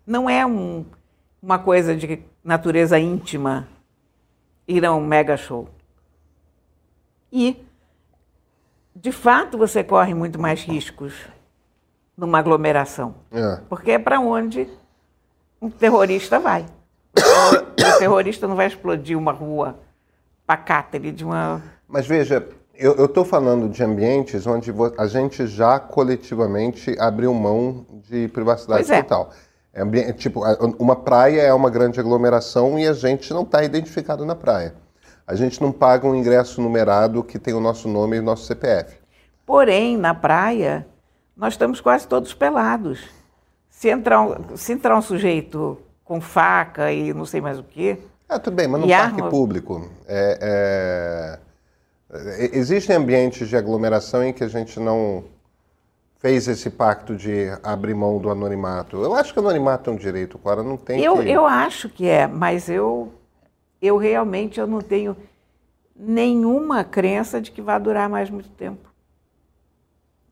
Não 0.07 0.29
é 0.29 0.45
um, 0.45 0.85
uma 1.43 1.59
coisa 1.59 1.97
de 1.97 2.23
natureza 2.43 2.99
íntima 2.99 3.67
ir 4.69 4.85
a 4.85 4.95
um 4.95 5.05
mega 5.05 5.37
show. 5.37 5.69
E, 7.35 7.57
de 8.95 9.11
fato, 9.11 9.59
você 9.59 9.83
corre 9.83 10.15
muito 10.15 10.41
mais 10.41 10.63
riscos 10.63 11.13
numa 12.17 12.39
aglomeração. 12.39 13.17
É. 13.33 13.59
Porque 13.69 13.91
é 13.91 13.99
para 13.99 14.21
onde 14.21 14.69
um 15.61 15.69
terrorista 15.69 16.39
vai. 16.39 16.65
O 17.77 17.99
terrorista 17.99 18.49
não 18.49 18.57
vai 18.57 18.67
explodir 18.67 19.17
uma 19.17 19.31
rua 19.31 19.79
pacata 20.47 20.97
ali, 20.97 21.13
de 21.13 21.23
uma. 21.25 21.63
Mas 21.87 22.07
veja, 22.07 22.49
eu 22.75 23.05
estou 23.05 23.25
falando 23.25 23.69
de 23.69 23.85
ambientes 23.85 24.47
onde 24.47 24.73
a 24.97 25.07
gente 25.07 25.47
já 25.47 25.79
coletivamente 25.79 26.97
abriu 26.99 27.33
mão 27.35 27.85
de 28.09 28.27
privacidade 28.29 28.91
é. 28.91 29.03
total. 29.03 29.31
É, 29.73 30.13
tipo, 30.13 30.41
uma 30.79 30.97
praia 30.97 31.43
é 31.43 31.53
uma 31.53 31.69
grande 31.69 32.01
aglomeração 32.01 32.79
e 32.79 32.89
a 32.89 32.93
gente 32.95 33.33
não 33.33 33.43
está 33.43 33.63
identificado 33.63 34.25
na 34.25 34.35
praia. 34.35 34.75
A 35.27 35.35
gente 35.35 35.61
não 35.61 35.73
paga 35.73 36.07
um 36.07 36.15
ingresso 36.15 36.61
numerado 36.61 37.25
que 37.25 37.39
tem 37.39 37.55
o 37.55 37.61
nosso 37.61 37.89
nome 37.89 38.17
e 38.17 38.21
o 38.21 38.23
nosso 38.23 38.45
CPF. 38.45 38.97
Porém, 39.47 39.97
na 39.97 40.15
praia, 40.15 40.87
nós 41.37 41.55
estamos 41.55 41.81
quase 41.81 42.07
todos 42.07 42.35
pelados. 42.35 43.01
Se 43.71 43.89
entrar 43.89 44.23
um, 44.23 44.57
se 44.57 44.73
entrar 44.73 44.97
um 44.97 45.03
sujeito 45.03 45.79
com 46.05 46.21
faca 46.21 46.93
e 46.93 47.13
não 47.15 47.25
sei 47.25 47.41
mais 47.41 47.59
o 47.59 47.63
quê, 47.63 47.99
é, 48.29 48.39
tudo 48.39 48.55
bem, 48.55 48.67
mas 48.67 48.81
no 48.81 48.89
parque 48.89 49.21
arma... 49.21 49.31
público. 49.31 49.91
É, 50.07 51.39
é, 52.11 52.51
existem 52.53 52.97
ambientes 52.97 53.49
de 53.49 53.57
aglomeração 53.57 54.25
em 54.25 54.33
que 54.33 54.43
a 54.43 54.49
gente 54.49 54.81
não 54.81 55.25
fez 56.19 56.49
esse 56.49 56.71
pacto 56.71 57.17
de 57.17 57.51
abrir 57.63 57.95
mão 57.95 58.19
do 58.19 58.31
anonimato. 58.31 59.03
Eu 59.03 59.15
acho 59.15 59.33
que 59.33 59.39
o 59.39 59.43
anonimato 59.43 59.91
é 59.91 59.93
um 59.93 59.97
direito, 59.97 60.39
Clara, 60.39 60.63
não 60.63 60.77
tem 60.77 61.03
eu, 61.03 61.19
que... 61.19 61.29
Eu 61.29 61.45
acho 61.45 61.89
que 61.89 62.09
é, 62.09 62.27
mas 62.27 62.69
eu, 62.69 63.13
eu 63.85 63.97
realmente 63.97 64.59
eu 64.59 64.67
não 64.67 64.81
tenho 64.81 65.17
nenhuma 65.95 66.83
crença 66.83 67.41
de 67.41 67.51
que 67.51 67.61
vai 67.61 67.79
durar 67.79 68.09
mais 68.09 68.31
muito 68.31 68.49
tempo. 68.51 68.89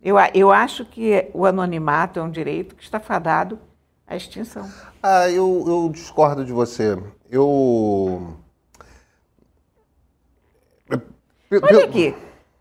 Eu, 0.03 0.17
eu 0.35 0.51
acho 0.51 0.85
que 0.85 1.31
o 1.33 1.45
anonimato 1.45 2.19
é 2.19 2.23
um 2.23 2.31
direito 2.31 2.75
que 2.75 2.83
está 2.83 2.99
fadado 2.99 3.59
à 4.07 4.17
extinção. 4.17 4.69
Ah, 5.03 5.29
eu, 5.29 5.65
eu 5.67 5.89
discordo 5.91 6.45
de 6.45 6.53
você. 6.53 6.99
Eu. 7.31 8.37
Olha 11.63 11.85
aqui, 11.85 12.17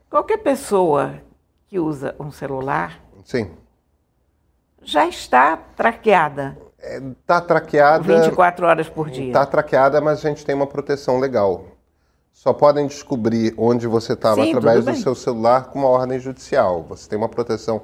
qualquer 0.10 0.38
pessoa 0.38 1.22
que 1.68 1.80
usa 1.80 2.16
um 2.20 2.32
celular. 2.32 3.02
Sim. 3.24 3.50
Já 4.84 5.08
está 5.08 5.56
traqueada. 5.56 6.58
Está 6.82 7.38
é, 7.38 7.42
traqueada. 7.42 8.22
24 8.22 8.66
horas 8.66 8.90
por 8.90 9.10
dia. 9.10 9.28
Está 9.28 9.46
traqueada, 9.46 10.02
mas 10.02 10.26
a 10.26 10.30
gente 10.30 10.46
tem 10.46 10.56
uma 10.56 10.68
proteção 10.68 11.20
legal. 11.20 11.66
Só 12.34 12.54
podem 12.54 12.88
descobrir 12.88 13.54
onde 13.58 13.88
você 13.88 14.14
estava 14.14 14.44
através 14.44 14.86
do 14.86 14.96
seu 14.96 15.14
celular 15.14 15.66
com 15.66 15.80
uma 15.80 15.90
ordem 15.90 16.20
judicial. 16.20 16.84
Você 16.84 17.08
tem 17.08 17.18
uma 17.18 17.30
proteção. 17.30 17.84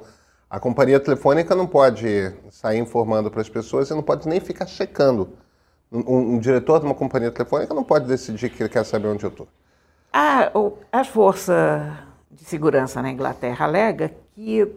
A 0.50 0.58
companhia 0.58 0.98
telefônica 0.98 1.54
não 1.54 1.66
pode 1.66 2.32
sair 2.50 2.78
informando 2.78 3.30
para 3.30 3.42
as 3.42 3.48
pessoas 3.48 3.90
e 3.90 3.94
não 3.94 4.02
pode 4.02 4.26
nem 4.26 4.40
ficar 4.40 4.66
checando 4.66 5.28
um, 5.90 6.34
um, 6.34 6.38
diretor 6.38 6.80
de 6.80 6.86
uma 6.86 6.94
companhia 6.94 7.30
telefônica 7.30 7.72
não 7.72 7.84
pode 7.84 8.06
decidir 8.06 8.50
que 8.50 8.62
ele 8.62 8.68
quer 8.68 8.84
saber 8.84 9.08
onde 9.08 9.24
eu 9.24 9.30
estou. 9.30 9.48
A, 10.12 10.50
a 10.92 11.04
Força 11.04 12.06
de 12.30 12.44
Segurança 12.44 13.00
na 13.02 13.10
Inglaterra 13.10 13.64
alega 13.64 14.12
que 14.34 14.70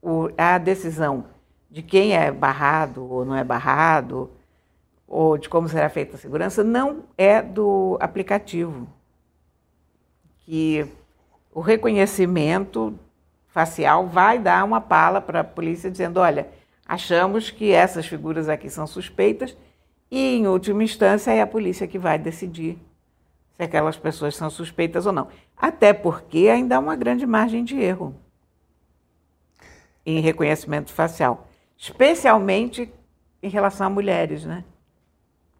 o, 0.00 0.28
a 0.36 0.58
decisão 0.58 1.24
de 1.72 1.82
quem 1.82 2.14
é 2.14 2.30
barrado 2.30 3.02
ou 3.02 3.24
não 3.24 3.34
é 3.34 3.42
barrado, 3.42 4.30
ou 5.08 5.36
de 5.36 5.48
como 5.48 5.68
será 5.68 5.88
feita 5.88 6.14
a 6.14 6.18
segurança, 6.18 6.62
não 6.62 7.04
é 7.18 7.42
do 7.42 7.98
aplicativo. 8.00 8.86
Que 10.44 10.86
o 11.52 11.60
reconhecimento 11.60 12.94
facial 13.48 14.06
vai 14.06 14.38
dar 14.38 14.62
uma 14.64 14.80
pala 14.80 15.20
para 15.20 15.40
a 15.40 15.44
polícia 15.44 15.90
dizendo: 15.90 16.20
olha 16.20 16.46
Achamos 16.92 17.50
que 17.50 17.72
essas 17.72 18.06
figuras 18.06 18.50
aqui 18.50 18.68
são 18.68 18.86
suspeitas 18.86 19.56
e, 20.10 20.36
em 20.36 20.46
última 20.46 20.84
instância, 20.84 21.30
é 21.30 21.40
a 21.40 21.46
polícia 21.46 21.86
que 21.86 21.98
vai 21.98 22.18
decidir 22.18 22.78
se 23.56 23.62
aquelas 23.62 23.96
pessoas 23.96 24.36
são 24.36 24.50
suspeitas 24.50 25.06
ou 25.06 25.12
não. 25.12 25.28
Até 25.56 25.94
porque 25.94 26.48
ainda 26.52 26.76
há 26.76 26.78
uma 26.78 26.96
grande 26.96 27.24
margem 27.24 27.64
de 27.64 27.78
erro 27.80 28.14
em 30.04 30.20
reconhecimento 30.20 30.92
facial, 30.92 31.48
especialmente 31.82 32.88
em 33.42 33.48
relação 33.48 33.88
a 33.88 33.90
mulheres, 33.90 34.44
né? 34.44 34.62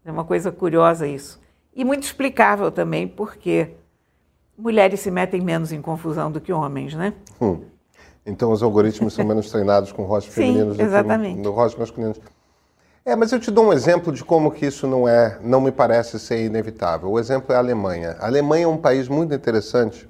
É 0.05 0.11
uma 0.11 0.23
coisa 0.23 0.53
curiosa 0.53 1.05
isso. 1.05 1.41
E 1.75 1.83
muito 1.83 2.03
explicável 2.03 2.71
também, 2.71 3.05
porque 3.05 3.71
mulheres 4.57 5.01
se 5.01 5.11
metem 5.11 5.41
menos 5.41 5.73
em 5.73 5.81
confusão 5.81 6.31
do 6.31 6.39
que 6.39 6.53
homens, 6.53 6.93
né? 6.93 7.13
Hum. 7.41 7.63
Então 8.25 8.53
os 8.53 8.63
algoritmos 8.63 9.13
são 9.13 9.25
menos 9.25 9.51
treinados 9.51 9.91
com 9.91 10.03
rostos 10.03 10.31
femininos 10.33 10.79
exatamente. 10.79 11.35
do 11.35 11.41
que 11.41 11.41
no 11.41 11.51
rostos 11.51 11.77
masculinos. 11.77 12.21
É, 13.03 13.17
mas 13.17 13.33
eu 13.33 13.39
te 13.39 13.51
dou 13.51 13.65
um 13.65 13.73
exemplo 13.73 14.13
de 14.13 14.23
como 14.23 14.49
que 14.49 14.65
isso 14.65 14.87
não 14.87 15.05
é, 15.05 15.37
não 15.41 15.59
me 15.59 15.73
parece 15.73 16.17
ser 16.17 16.45
inevitável. 16.45 17.11
O 17.11 17.19
exemplo 17.19 17.51
é 17.51 17.57
a 17.57 17.59
Alemanha. 17.59 18.15
A 18.21 18.27
Alemanha 18.27 18.63
é 18.63 18.67
um 18.67 18.77
país 18.77 19.09
muito 19.09 19.33
interessante 19.33 20.07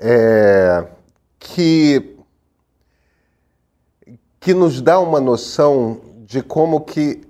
é, 0.00 0.84
que 1.38 2.17
que 4.40 4.54
nos 4.54 4.80
dá 4.80 4.98
uma 5.00 5.20
noção 5.20 6.00
de 6.26 6.42
como 6.42 6.80
que 6.80 7.20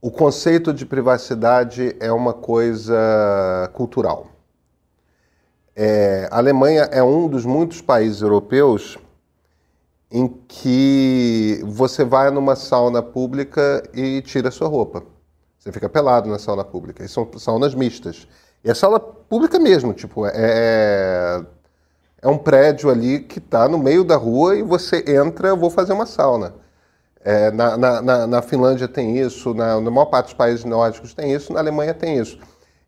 o 0.00 0.10
conceito 0.10 0.72
de 0.72 0.86
privacidade 0.86 1.94
é 2.00 2.10
uma 2.10 2.32
coisa 2.32 3.70
cultural. 3.74 4.28
É, 5.76 6.28
a 6.30 6.38
Alemanha 6.38 6.82
é 6.90 7.02
um 7.02 7.28
dos 7.28 7.44
muitos 7.44 7.80
países 7.80 8.20
europeus 8.22 8.98
em 10.10 10.26
que 10.48 11.60
você 11.64 12.04
vai 12.04 12.30
numa 12.30 12.56
sauna 12.56 13.02
pública 13.02 13.82
e 13.94 14.20
tira 14.22 14.50
sua 14.50 14.68
roupa. 14.68 15.04
Você 15.58 15.70
fica 15.70 15.88
pelado 15.88 16.28
na 16.28 16.38
sauna 16.38 16.64
pública. 16.64 17.04
E 17.04 17.08
são 17.08 17.30
saunas 17.38 17.74
mistas. 17.74 18.26
E 18.64 18.70
é 18.70 18.74
sauna 18.74 18.98
pública 18.98 19.58
mesmo, 19.58 19.92
tipo, 19.92 20.26
é, 20.26 21.44
é, 22.22 22.28
um 22.28 22.38
prédio 22.38 22.90
ali 22.90 23.20
que 23.20 23.38
está 23.38 23.68
no 23.68 23.78
meio 23.78 24.04
da 24.04 24.16
rua 24.16 24.56
e 24.56 24.62
você 24.62 25.04
entra, 25.06 25.54
vou 25.54 25.70
fazer 25.70 25.92
uma 25.92 26.06
sauna. 26.06 26.54
É, 27.22 27.50
na, 27.50 27.76
na, 27.76 28.26
na, 28.26 28.42
Finlândia 28.42 28.88
tem 28.88 29.18
isso, 29.18 29.52
na, 29.52 29.78
na 29.78 29.90
maior 29.90 30.06
parte 30.06 30.26
dos 30.26 30.34
países 30.34 30.64
nórdicos 30.64 31.12
tem 31.12 31.32
isso, 31.32 31.52
na 31.52 31.60
Alemanha 31.60 31.92
tem 31.92 32.18
isso. 32.18 32.38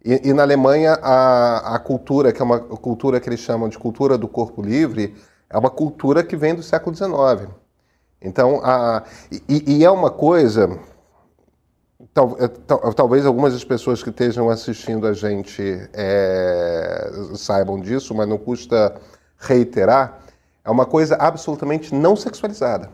E, 0.04 0.30
e, 0.30 0.32
na 0.32 0.42
Alemanha 0.42 0.94
a, 1.02 1.76
a 1.76 1.78
cultura, 1.78 2.32
que 2.32 2.40
é 2.40 2.44
uma 2.44 2.58
cultura 2.58 3.20
que 3.20 3.28
eles 3.28 3.40
chamam 3.40 3.68
de 3.68 3.78
cultura 3.78 4.16
do 4.16 4.26
corpo 4.26 4.62
livre, 4.62 5.14
é 5.50 5.58
uma 5.58 5.70
cultura 5.70 6.24
que 6.24 6.34
vem 6.34 6.54
do 6.54 6.62
século 6.62 6.96
XIX. 6.96 7.50
Então, 8.22 8.60
a, 8.64 9.02
e, 9.30 9.78
e 9.78 9.84
é 9.84 9.90
uma 9.90 10.10
coisa, 10.10 10.78
tal, 12.14 12.36
é, 12.40 12.48
tal, 12.48 12.94
talvez 12.94 13.26
algumas 13.26 13.52
das 13.52 13.64
pessoas 13.64 14.02
que 14.02 14.08
estejam 14.08 14.48
assistindo 14.48 15.06
a 15.06 15.12
gente 15.12 15.62
é, 15.92 17.10
saibam 17.34 17.78
disso, 17.78 18.14
mas 18.14 18.26
não 18.26 18.38
custa 18.38 18.94
reiterar, 19.42 20.20
é 20.64 20.70
uma 20.70 20.86
coisa 20.86 21.16
absolutamente 21.16 21.94
não 21.94 22.16
sexualizada. 22.16 22.90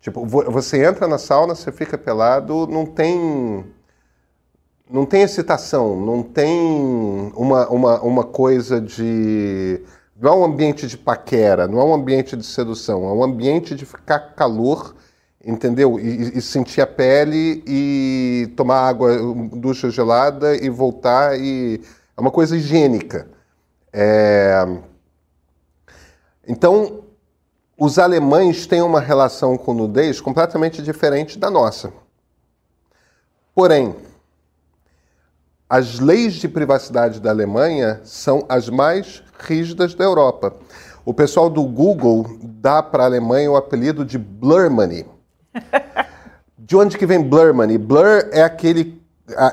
Tipo, 0.00 0.24
você 0.24 0.84
entra 0.84 1.08
na 1.08 1.18
sauna, 1.18 1.54
você 1.54 1.72
fica 1.72 1.98
pelado, 1.98 2.66
não 2.68 2.86
tem 2.86 3.64
não 4.90 5.04
tem 5.04 5.22
excitação, 5.22 6.00
não 6.00 6.22
tem 6.22 7.30
uma, 7.36 7.68
uma, 7.68 8.00
uma 8.00 8.24
coisa 8.24 8.80
de. 8.80 9.82
Não 10.20 10.32
é 10.32 10.36
um 10.36 10.44
ambiente 10.44 10.86
de 10.86 10.96
paquera, 10.96 11.68
não 11.68 11.80
é 11.80 11.84
um 11.84 11.94
ambiente 11.94 12.36
de 12.36 12.44
sedução, 12.44 13.04
é 13.04 13.12
um 13.12 13.22
ambiente 13.22 13.74
de 13.74 13.84
ficar 13.84 14.34
calor, 14.34 14.96
entendeu? 15.44 16.00
E, 16.00 16.38
e 16.38 16.42
sentir 16.42 16.80
a 16.80 16.86
pele 16.86 17.62
e 17.66 18.50
tomar 18.56 18.88
água, 18.88 19.16
ducha 19.52 19.90
gelada 19.90 20.56
e 20.56 20.68
voltar 20.70 21.38
e. 21.38 21.80
É 22.16 22.20
uma 22.20 22.30
coisa 22.30 22.56
higiênica. 22.56 23.28
É... 23.92 24.66
Então, 26.48 27.04
os 27.78 27.98
alemães 27.98 28.66
têm 28.66 28.80
uma 28.82 29.00
relação 29.00 29.56
com 29.58 29.74
nudez 29.74 30.20
completamente 30.20 30.82
diferente 30.82 31.38
da 31.38 31.50
nossa. 31.50 31.92
Porém, 33.54 33.94
as 35.68 36.00
leis 36.00 36.34
de 36.34 36.48
privacidade 36.48 37.20
da 37.20 37.28
Alemanha 37.28 38.00
são 38.02 38.46
as 38.48 38.70
mais 38.70 39.22
rígidas 39.38 39.94
da 39.94 40.04
Europa. 40.04 40.56
O 41.04 41.12
pessoal 41.12 41.50
do 41.50 41.62
Google 41.64 42.38
dá 42.42 42.82
para 42.82 43.02
a 43.02 43.06
Alemanha 43.06 43.50
o 43.50 43.56
apelido 43.56 44.04
de 44.04 44.16
Blur 44.16 44.70
Money. 44.70 45.04
De 46.58 46.76
onde 46.76 46.98
que 46.98 47.06
vem 47.06 47.22
Blur 47.22 47.54
Money? 47.54 47.78
Blur 47.78 48.28
é 48.30 48.42
aquele, 48.42 49.00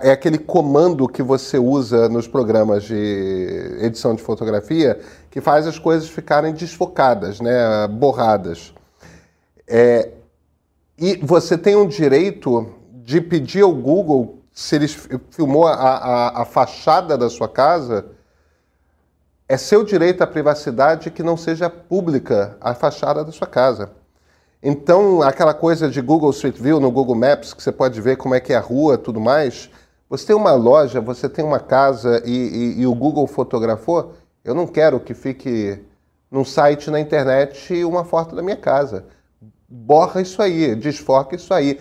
é 0.02 0.12
aquele 0.12 0.38
comando 0.38 1.08
que 1.08 1.22
você 1.22 1.58
usa 1.58 2.08
nos 2.08 2.28
programas 2.28 2.84
de 2.84 3.78
edição 3.82 4.16
de 4.16 4.22
fotografia 4.22 5.00
que 5.30 5.42
faz 5.42 5.68
as 5.68 5.78
coisas 5.78 6.10
ficarem 6.10 6.54
desfocadas, 6.54 7.42
né, 7.42 7.88
borradas. 7.88 8.74
É, 9.68 10.12
e 10.98 11.18
você 11.18 11.58
tem 11.58 11.76
um 11.76 11.88
direito 11.88 12.74
de 12.92 13.20
pedir 13.20 13.64
ao 13.64 13.74
Google 13.74 14.40
se 14.54 14.78
ele 14.78 14.88
filmou 14.88 15.68
a, 15.68 15.74
a, 15.74 16.42
a 16.42 16.46
fachada 16.46 17.18
da 17.18 17.30
sua 17.30 17.50
casa, 17.50 18.06
é 19.48 19.58
seu 19.58 19.84
direito 19.84 20.22
à 20.24 20.28
privacidade 20.28 21.12
que 21.12 21.22
não 21.22 21.36
seja 21.36 21.70
pública 21.70 22.58
a 22.62 22.74
fachada 22.74 23.24
da 23.24 23.32
sua 23.34 23.46
casa. 23.46 23.92
Então, 24.68 25.22
aquela 25.22 25.54
coisa 25.54 25.88
de 25.88 26.02
Google 26.02 26.32
Street 26.32 26.58
View 26.58 26.80
no 26.80 26.90
Google 26.90 27.14
Maps, 27.14 27.54
que 27.54 27.62
você 27.62 27.72
pode 27.72 28.02
ver 28.02 28.18
como 28.18 28.34
é 28.34 28.40
que 28.40 28.52
é 28.52 28.56
a 28.56 28.60
rua 28.60 28.98
tudo 28.98 29.22
mais, 29.22 29.70
você 30.10 30.26
tem 30.26 30.36
uma 30.36 30.54
loja, 30.54 31.00
você 31.00 31.30
tem 31.30 31.46
uma 31.46 31.60
casa 31.60 32.20
e, 32.26 32.32
e, 32.32 32.82
e 32.82 32.88
o 32.88 32.96
Google 32.96 33.28
fotografou, 33.28 34.14
eu 34.44 34.56
não 34.56 34.66
quero 34.66 35.00
que 35.00 35.14
fique 35.14 35.80
num 36.32 36.44
site 36.44 36.90
na 36.90 37.00
internet 37.00 37.84
uma 37.84 38.04
foto 38.04 38.36
da 38.36 38.42
minha 38.42 38.58
casa. 38.58 39.06
Borra 39.70 40.20
isso 40.20 40.42
aí, 40.42 40.74
desfoca 40.74 41.36
isso 41.36 41.54
aí 41.54 41.80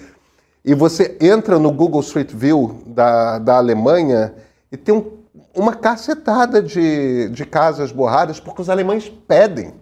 e 0.63 0.75
você 0.75 1.17
entra 1.23 1.59
no 1.59 1.73
Google 1.73 2.03
Street 2.03 2.33
View 2.35 2.83
da, 2.87 3.39
da 3.39 3.57
Alemanha 3.57 4.35
e 4.71 4.77
tem 4.77 4.95
um, 4.95 5.11
uma 5.55 5.75
cacetada 5.75 6.63
de, 6.63 7.31
de 7.31 7.47
casas 7.47 7.93
borradas 7.93 8.39
porque 8.41 8.61
os 8.61 8.69
alemães 8.69 9.09
pedem. 9.09 9.73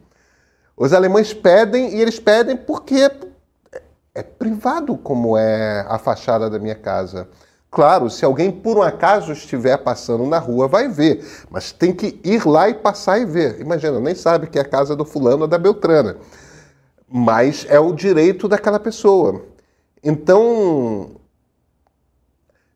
Os 0.82 0.92
alemães 0.92 1.32
pedem 1.32 1.94
e 1.94 2.00
eles 2.00 2.18
pedem 2.18 2.56
porque 2.56 3.08
é 4.12 4.20
privado 4.20 4.96
como 4.96 5.38
é 5.38 5.86
a 5.88 5.96
fachada 5.96 6.50
da 6.50 6.58
minha 6.58 6.74
casa. 6.74 7.28
Claro, 7.70 8.10
se 8.10 8.24
alguém 8.24 8.50
por 8.50 8.76
um 8.76 8.82
acaso 8.82 9.30
estiver 9.30 9.78
passando 9.78 10.26
na 10.26 10.40
rua, 10.40 10.66
vai 10.66 10.88
ver, 10.88 11.24
mas 11.48 11.70
tem 11.70 11.92
que 11.92 12.18
ir 12.24 12.44
lá 12.44 12.68
e 12.68 12.74
passar 12.74 13.20
e 13.20 13.24
ver. 13.24 13.60
Imagina, 13.60 14.00
nem 14.00 14.16
sabe 14.16 14.48
que 14.48 14.58
é 14.58 14.62
a 14.62 14.68
casa 14.68 14.96
do 14.96 15.04
fulano 15.04 15.42
ou 15.42 15.46
da 15.46 15.56
Beltrana. 15.56 16.16
Mas 17.08 17.64
é 17.68 17.78
o 17.78 17.92
direito 17.92 18.48
daquela 18.48 18.80
pessoa. 18.80 19.40
Então, 20.02 21.12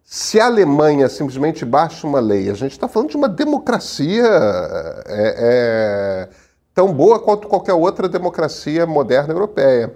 se 0.05 0.38
a 0.38 0.47
Alemanha 0.47 1.09
simplesmente 1.09 1.64
baixa 1.64 2.07
uma 2.07 2.21
lei, 2.21 2.49
a 2.51 2.55
gente 2.55 2.71
está 2.71 2.87
falando 2.87 3.11
de 3.11 3.16
uma 3.16 3.29
democracia 3.29 4.29
é, 5.07 6.29
é, 6.29 6.29
tão 6.77 6.93
boa 6.93 7.19
quanto 7.19 7.49
qualquer 7.49 7.73
outra 7.73 8.07
democracia 8.07 8.87
moderna 8.87 9.33
europeia. 9.33 9.95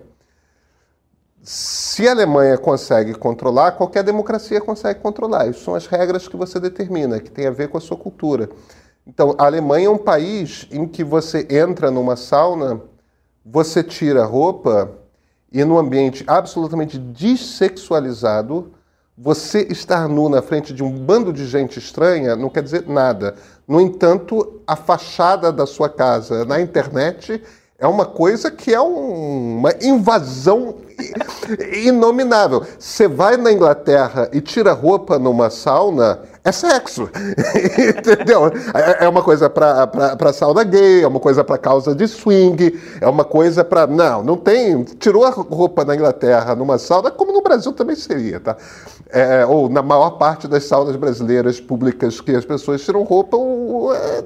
Se 1.42 2.08
a 2.08 2.12
Alemanha 2.12 2.56
consegue 2.56 3.12
controlar, 3.12 3.72
qualquer 3.72 4.02
democracia 4.02 4.62
consegue 4.62 4.98
controlar. 4.98 5.46
Isso 5.46 5.62
são 5.62 5.74
as 5.74 5.86
regras 5.86 6.26
que 6.26 6.38
você 6.38 6.58
determina, 6.58 7.20
que 7.20 7.30
tem 7.30 7.46
a 7.46 7.50
ver 7.50 7.68
com 7.68 7.76
a 7.76 7.80
sua 7.82 7.98
cultura. 7.98 8.48
Então, 9.06 9.34
a 9.36 9.44
Alemanha 9.44 9.88
é 9.88 9.90
um 9.90 9.98
país 9.98 10.66
em 10.70 10.88
que 10.88 11.04
você 11.04 11.46
entra 11.50 11.90
numa 11.90 12.16
sauna, 12.16 12.80
você 13.44 13.82
tira 13.82 14.22
a 14.22 14.26
roupa 14.26 14.90
e 15.52 15.62
num 15.64 15.76
ambiente 15.76 16.24
absolutamente 16.26 16.96
dessexualizado, 16.96 18.72
você 19.18 19.66
estar 19.68 20.08
nu 20.08 20.30
na 20.30 20.40
frente 20.40 20.72
de 20.72 20.82
um 20.82 20.90
bando 20.90 21.30
de 21.30 21.46
gente 21.46 21.78
estranha 21.78 22.34
não 22.34 22.48
quer 22.48 22.62
dizer 22.62 22.88
nada. 22.88 23.34
No 23.70 23.80
entanto, 23.80 24.62
a 24.66 24.74
fachada 24.74 25.52
da 25.52 25.64
sua 25.64 25.88
casa 25.88 26.44
na 26.44 26.60
internet 26.60 27.40
é 27.78 27.86
uma 27.86 28.04
coisa 28.04 28.50
que 28.50 28.74
é 28.74 28.80
um, 28.80 29.58
uma 29.58 29.72
invasão 29.80 30.74
inominável. 31.72 32.66
Você 32.76 33.06
vai 33.06 33.36
na 33.36 33.52
Inglaterra 33.52 34.28
e 34.32 34.40
tira 34.40 34.72
roupa 34.72 35.20
numa 35.20 35.50
sauna, 35.50 36.18
é 36.42 36.50
sexo. 36.50 37.08
Entendeu? 37.96 38.48
É, 38.74 39.04
é 39.04 39.08
uma 39.08 39.22
coisa 39.22 39.48
para 39.48 40.32
sauna 40.32 40.64
gay, 40.64 41.04
é 41.04 41.06
uma 41.06 41.20
coisa 41.20 41.44
para 41.44 41.56
causa 41.56 41.94
de 41.94 42.08
swing, 42.08 42.76
é 43.00 43.06
uma 43.06 43.24
coisa 43.24 43.64
para. 43.64 43.86
Não, 43.86 44.20
não 44.24 44.36
tem. 44.36 44.82
Tirou 44.82 45.24
a 45.24 45.30
roupa 45.30 45.84
na 45.84 45.94
Inglaterra 45.94 46.56
numa 46.56 46.76
sauna, 46.76 47.12
como 47.12 47.32
no 47.32 47.40
Brasil 47.40 47.72
também 47.72 47.94
seria, 47.94 48.40
tá? 48.40 48.56
É, 49.12 49.44
ou 49.44 49.68
na 49.68 49.82
maior 49.82 50.10
parte 50.12 50.46
das 50.46 50.64
saunas 50.64 50.94
brasileiras 50.96 51.60
públicas 51.60 52.20
que 52.20 52.30
as 52.30 52.44
pessoas 52.44 52.84
tiram 52.84 53.02
roupa, 53.02 53.36
é, 53.36 54.24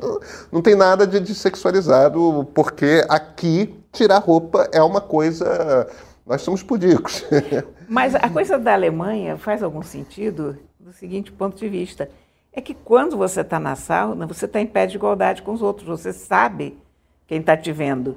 não 0.52 0.60
tem 0.60 0.74
nada 0.74 1.06
de, 1.06 1.20
de 1.20 1.34
sexualizado, 1.34 2.46
porque 2.54 3.04
aqui 3.08 3.74
tirar 3.92 4.18
roupa 4.18 4.68
é 4.72 4.82
uma 4.82 5.00
coisa 5.00 5.86
nós 6.26 6.42
somos 6.42 6.62
pudicos. 6.62 7.24
Mas 7.88 8.14
a 8.14 8.28
coisa 8.30 8.58
da 8.58 8.72
Alemanha 8.72 9.36
faz 9.36 9.62
algum 9.62 9.82
sentido 9.82 10.56
do 10.80 10.92
seguinte 10.92 11.30
ponto 11.30 11.56
de 11.56 11.68
vista. 11.68 12.08
É 12.52 12.60
que 12.60 12.72
quando 12.72 13.16
você 13.16 13.40
está 13.42 13.60
na 13.60 13.76
sauna, 13.76 14.26
você 14.26 14.46
está 14.46 14.60
em 14.60 14.66
pé 14.66 14.86
de 14.86 14.96
igualdade 14.96 15.42
com 15.42 15.52
os 15.52 15.60
outros. 15.60 15.86
Você 15.86 16.12
sabe 16.12 16.78
quem 17.26 17.40
está 17.40 17.56
te 17.56 17.72
vendo. 17.72 18.16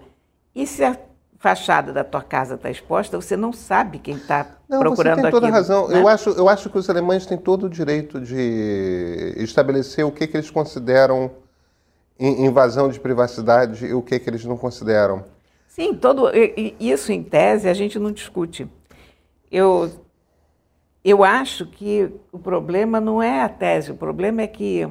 E 0.56 0.65
se 0.65 0.84
a 0.84 0.97
fachada 1.39 1.93
da 1.93 2.04
tua 2.04 2.21
casa 2.21 2.56
está 2.56 2.69
exposta, 2.69 3.19
você 3.19 3.38
não 3.38 3.54
sabe 3.54 4.00
quem 4.00 4.15
está 4.15 4.43
procurando 4.67 4.88
aquilo. 4.88 4.95
Você 4.95 5.21
tem 5.21 5.32
toda 5.32 5.47
aquilo, 5.47 5.52
razão. 5.52 5.88
Né? 5.88 6.00
Eu, 6.00 6.08
acho, 6.08 6.30
eu 6.32 6.50
acho 6.50 6.69
que 6.69 6.78
os 6.78 6.89
alemães 6.89 7.26
têm 7.26 7.38
todo 7.38 7.67
o 7.67 7.69
direito 7.69 8.19
de 8.19 9.34
estabelecer 9.38 10.06
o 10.06 10.12
que, 10.12 10.28
que 10.28 10.38
eles 10.38 10.50
consideram 10.50 11.32
invasão 12.19 12.89
de 12.89 13.00
privacidade 13.00 13.86
e 13.86 13.93
o 13.93 14.02
que, 14.02 14.17
que 14.17 14.30
eles 14.30 14.43
não 14.43 14.58
consideram. 14.58 15.23
Sim, 15.67 15.93
todo 15.93 16.32
isso 16.80 17.12
em 17.12 17.21
tese 17.21 17.69
a 17.69 17.73
gente 17.73 18.00
não 18.00 18.12
discute. 18.12 18.67
Eu 19.52 19.91
eu 21.06 21.23
acho 21.23 21.65
que 21.65 22.12
o 22.34 22.39
problema 22.39 23.00
não 23.00 23.23
é 23.23 23.41
a 23.41 23.47
tese, 23.47 23.91
o 23.91 23.95
problema 23.95 24.41
é 24.41 24.47
que 24.47 24.86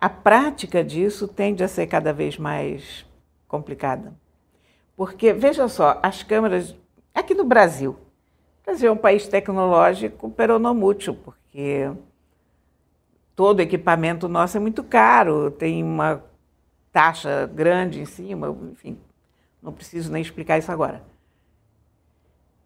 a 0.00 0.08
prática 0.08 0.82
disso 0.82 1.28
tende 1.28 1.62
a 1.62 1.68
ser 1.68 1.86
cada 1.86 2.12
vez 2.12 2.38
mais 2.38 3.06
complicada. 3.46 4.14
Porque, 4.98 5.32
veja 5.32 5.68
só, 5.68 6.00
as 6.02 6.24
câmeras. 6.24 6.74
Aqui 7.14 7.32
no 7.32 7.44
Brasil. 7.44 7.92
O 7.92 8.66
Brasil 8.66 8.88
é 8.88 8.92
um 8.92 8.96
país 8.96 9.28
tecnológico 9.28 10.28
peronomútil, 10.28 11.14
porque 11.14 11.88
todo 13.36 13.60
equipamento 13.60 14.26
nosso 14.26 14.56
é 14.56 14.60
muito 14.60 14.82
caro, 14.82 15.52
tem 15.52 15.84
uma 15.84 16.24
taxa 16.92 17.46
grande 17.46 18.00
em 18.00 18.04
cima, 18.04 18.48
enfim, 18.72 18.98
não 19.62 19.72
preciso 19.72 20.10
nem 20.10 20.20
explicar 20.20 20.58
isso 20.58 20.72
agora. 20.72 21.00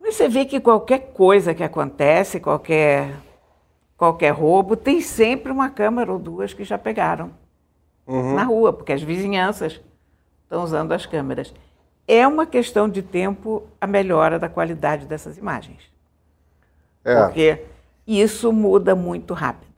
Mas 0.01 0.15
você 0.15 0.27
vê 0.27 0.47
que 0.47 0.59
qualquer 0.59 1.13
coisa 1.13 1.53
que 1.53 1.63
acontece, 1.63 2.41
qualquer, 2.41 3.15
qualquer 3.95 4.31
roubo, 4.31 4.75
tem 4.75 5.03
sempre 5.03 5.53
uma 5.53 5.69
câmera 5.69 6.11
ou 6.11 6.19
duas 6.19 6.55
que 6.55 6.65
já 6.65 6.79
pegaram 6.79 7.31
uhum. 8.07 8.35
na 8.35 8.45
rua, 8.45 8.73
porque 8.73 8.95
as 8.95 9.03
vizinhanças 9.03 9.83
estão 10.45 10.65
usando 10.65 10.93
as 10.93 11.05
câmeras. 11.05 11.53
É 12.13 12.29
uma 12.29 12.45
questão 12.45 12.91
de 12.91 13.01
tempo 13.01 13.63
a 13.81 13.87
melhora 13.87 14.39
da 14.39 14.47
qualidade 14.47 15.07
dessas 15.07 15.39
imagens. 15.39 15.81
É. 17.03 17.17
Porque 17.17 17.65
isso 18.07 18.53
muda 18.53 18.95
muito 18.95 19.33
rápido. 19.33 19.73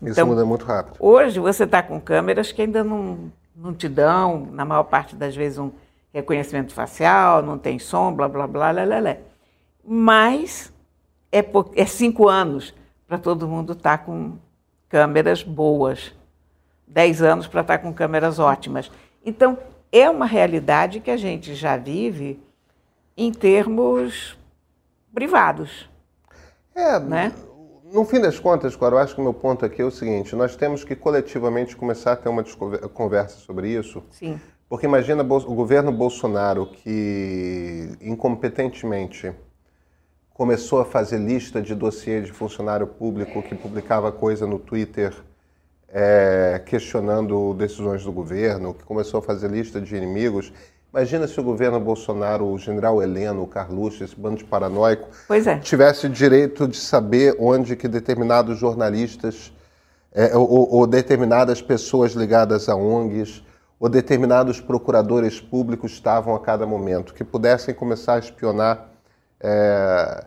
Isso 0.00 0.12
então, 0.12 0.26
muda 0.26 0.42
muito 0.46 0.64
rápido. 0.64 0.96
Hoje 0.98 1.38
você 1.38 1.64
está 1.64 1.82
com 1.82 2.00
câmeras 2.00 2.50
que 2.50 2.62
ainda 2.62 2.82
não, 2.82 3.30
não 3.54 3.74
te 3.74 3.90
dão, 3.90 4.48
na 4.52 4.64
maior 4.64 4.84
parte 4.84 5.14
das 5.14 5.36
vezes, 5.36 5.58
um 5.58 5.70
reconhecimento 6.14 6.72
facial, 6.72 7.42
não 7.42 7.58
tem 7.58 7.78
som, 7.78 8.10
blá, 8.10 8.26
blá, 8.26 8.46
blá, 8.46 8.72
blá. 8.72 9.16
Mas 9.84 10.72
é, 11.30 11.44
é 11.76 11.84
cinco 11.84 12.26
anos 12.26 12.74
para 13.06 13.18
todo 13.18 13.46
mundo 13.46 13.74
estar 13.74 13.98
tá 13.98 14.04
com 14.04 14.38
câmeras 14.88 15.42
boas. 15.42 16.10
Dez 16.88 17.20
anos 17.20 17.46
para 17.46 17.60
estar 17.60 17.76
tá 17.76 17.84
com 17.84 17.92
câmeras 17.92 18.38
ótimas. 18.38 18.90
Então, 19.22 19.58
é 19.92 20.08
uma 20.08 20.26
realidade 20.26 21.00
que 21.00 21.10
a 21.10 21.16
gente 21.16 21.54
já 21.54 21.76
vive 21.76 22.40
em 23.16 23.32
termos 23.32 24.38
privados. 25.12 25.88
É, 26.74 26.98
né? 27.00 27.32
no 27.92 28.04
fim 28.04 28.20
das 28.20 28.38
contas, 28.38 28.76
Cora, 28.76 28.94
eu 28.94 28.98
acho 28.98 29.14
que 29.14 29.20
o 29.20 29.24
meu 29.24 29.34
ponto 29.34 29.64
aqui 29.64 29.82
é 29.82 29.84
o 29.84 29.90
seguinte: 29.90 30.34
nós 30.34 30.56
temos 30.56 30.84
que 30.84 30.94
coletivamente 30.94 31.76
começar 31.76 32.12
a 32.12 32.16
ter 32.16 32.28
uma 32.28 32.44
conversa 32.94 33.38
sobre 33.38 33.68
isso. 33.68 34.02
Sim. 34.10 34.40
Porque 34.68 34.86
imagina 34.86 35.22
o 35.22 35.54
governo 35.54 35.90
Bolsonaro 35.90 36.66
que 36.66 37.90
incompetentemente 38.00 39.32
começou 40.32 40.80
a 40.80 40.84
fazer 40.84 41.18
lista 41.18 41.60
de 41.60 41.74
dossiê 41.74 42.20
de 42.22 42.32
funcionário 42.32 42.86
público 42.86 43.42
que 43.42 43.54
publicava 43.56 44.12
coisa 44.12 44.46
no 44.46 44.60
Twitter 44.60 45.12
é, 45.92 46.62
questionando 46.64 47.52
decisões 47.54 48.04
do 48.04 48.12
governo, 48.12 48.74
que 48.74 48.84
começou 48.84 49.18
a 49.18 49.22
fazer 49.22 49.50
lista 49.50 49.80
de 49.80 49.96
inimigos. 49.96 50.52
Imagina 50.92 51.26
se 51.26 51.38
o 51.38 51.42
governo 51.42 51.78
Bolsonaro, 51.78 52.46
o 52.46 52.58
general 52.58 53.02
Heleno, 53.02 53.42
o 53.42 53.46
Carluxo, 53.46 54.02
esse 54.02 54.18
bando 54.18 54.38
de 54.38 54.44
paranoico, 54.44 55.08
é. 55.46 55.58
tivesse 55.58 56.08
direito 56.08 56.66
de 56.66 56.76
saber 56.76 57.36
onde 57.38 57.76
que 57.76 57.86
determinados 57.86 58.58
jornalistas 58.58 59.52
é, 60.12 60.36
ou, 60.36 60.68
ou, 60.74 60.86
determinadas 60.86 61.62
pessoas 61.62 62.12
ligadas 62.12 62.68
a 62.68 62.74
ONGs 62.74 63.44
ou 63.78 63.88
determinados 63.88 64.60
procuradores 64.60 65.40
públicos 65.40 65.92
estavam 65.92 66.34
a 66.34 66.40
cada 66.40 66.66
momento, 66.66 67.14
que 67.14 67.22
pudessem 67.22 67.72
começar 67.72 68.14
a 68.14 68.18
espionar. 68.18 68.90
É... 69.40 70.24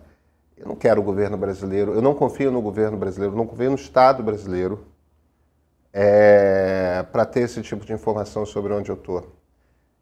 Eu 0.57 0.69
não 0.69 0.75
quero 0.75 1.01
o 1.01 1.03
governo 1.03 1.35
brasileiro, 1.35 1.93
eu 1.93 2.01
não 2.01 2.13
confio 2.13 2.49
no 2.49 2.61
governo 2.61 2.95
brasileiro, 2.95 3.35
não 3.35 3.45
confio 3.45 3.69
no 3.69 3.75
Estado 3.75 4.23
brasileiro 4.23 4.92
é, 5.93 7.05
para 7.11 7.25
ter 7.25 7.41
esse 7.41 7.61
tipo 7.61 7.85
de 7.85 7.93
informação 7.93 8.45
sobre 8.45 8.73
onde 8.73 8.89
eu 8.89 8.95
estou. 8.95 9.31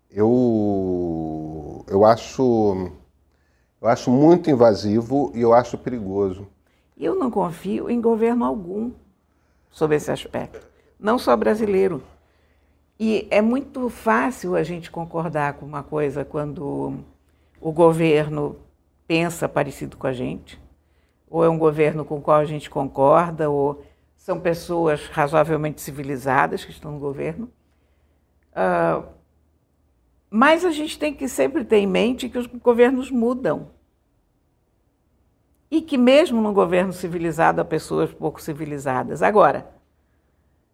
Eu, 0.10 1.86
eu 1.90 2.06
acho 2.06 2.92
eu 3.82 3.88
acho 3.88 4.12
muito 4.12 4.50
invasivo 4.50 5.32
e 5.34 5.42
eu 5.42 5.54
acho 5.54 5.78
perigoso. 5.78 6.48
Eu 6.96 7.16
não 7.16 7.32
confio 7.32 7.90
em 7.90 8.00
governo 8.00 8.46
algum 8.46 8.92
sobre 9.72 9.96
esse 9.96 10.12
aspecto, 10.12 10.68
não 11.00 11.18
só 11.18 11.36
brasileiro. 11.36 12.04
E 13.00 13.28
é 13.32 13.42
muito 13.42 13.90
fácil 13.90 14.56
a 14.56 14.62
gente 14.62 14.92
concordar 14.92 15.54
com 15.54 15.66
uma 15.66 15.82
coisa 15.82 16.24
quando 16.24 16.94
o 17.60 17.72
governo 17.72 18.56
pensa 19.08 19.50
parecido 19.50 19.98
com 19.98 20.06
a 20.06 20.14
gente, 20.14 20.62
ou 21.28 21.44
é 21.44 21.50
um 21.50 21.58
governo 21.58 22.06
com 22.06 22.18
o 22.18 22.22
qual 22.22 22.38
a 22.38 22.46
gente 22.46 22.70
concorda, 22.70 23.50
ou 23.50 23.84
são 24.22 24.40
pessoas 24.40 25.08
razoavelmente 25.08 25.82
civilizadas 25.82 26.64
que 26.64 26.70
estão 26.70 26.92
no 26.92 27.00
governo. 27.00 27.52
Uh, 28.52 29.04
mas 30.30 30.64
a 30.64 30.70
gente 30.70 31.00
tem 31.00 31.12
que 31.12 31.28
sempre 31.28 31.66
ter 31.66 31.78
em 31.78 31.88
mente 31.88 32.30
que 32.30 32.38
os 32.38 32.46
governos 32.46 33.10
mudam. 33.10 33.72
E 35.72 35.82
que, 35.82 35.98
mesmo 35.98 36.40
num 36.40 36.54
governo 36.54 36.94
civilizado, 36.94 37.62
há 37.62 37.66
pessoas 37.66 38.14
pouco 38.14 38.40
civilizadas. 38.40 39.24
Agora, 39.24 39.72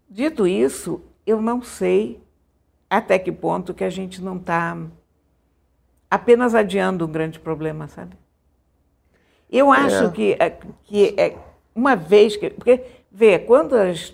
dito 0.10 0.46
isso, 0.46 1.02
eu 1.26 1.42
não 1.42 1.62
sei 1.62 2.22
até 2.90 3.18
que 3.18 3.32
ponto 3.32 3.74
que 3.74 3.86
a 3.86 3.90
gente 3.90 4.22
não 4.22 4.36
está 4.36 4.78
apenas 6.12 6.54
adiando 6.54 7.06
um 7.06 7.12
grande 7.12 7.40
problema, 7.40 7.88
sabe? 7.88 8.18
Eu 9.50 9.72
acho 9.72 10.04
é. 10.04 10.12
que, 10.12 10.38
é, 10.38 10.50
que 10.84 11.16
é, 11.18 11.38
uma 11.74 11.96
vez 11.96 12.36
que. 12.36 12.50
Porque 12.50 12.97
Vê, 13.20 13.40
quando, 13.40 13.74
as, 13.74 14.14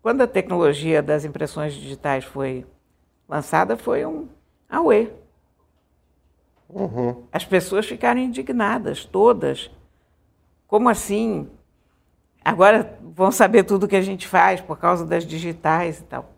quando 0.00 0.22
a 0.22 0.26
tecnologia 0.26 1.02
das 1.02 1.26
impressões 1.26 1.74
digitais 1.74 2.24
foi 2.24 2.64
lançada, 3.28 3.76
foi 3.76 4.06
um 4.06 4.28
auê. 4.66 5.10
Uhum. 6.66 7.22
As 7.30 7.44
pessoas 7.44 7.84
ficaram 7.84 8.18
indignadas, 8.18 9.04
todas. 9.04 9.70
Como 10.66 10.88
assim? 10.88 11.50
Agora 12.42 12.98
vão 13.02 13.30
saber 13.30 13.64
tudo 13.64 13.86
que 13.86 13.94
a 13.94 14.00
gente 14.00 14.26
faz 14.26 14.58
por 14.58 14.78
causa 14.78 15.04
das 15.04 15.26
digitais 15.26 15.98
e 15.98 16.04
tal. 16.04 16.32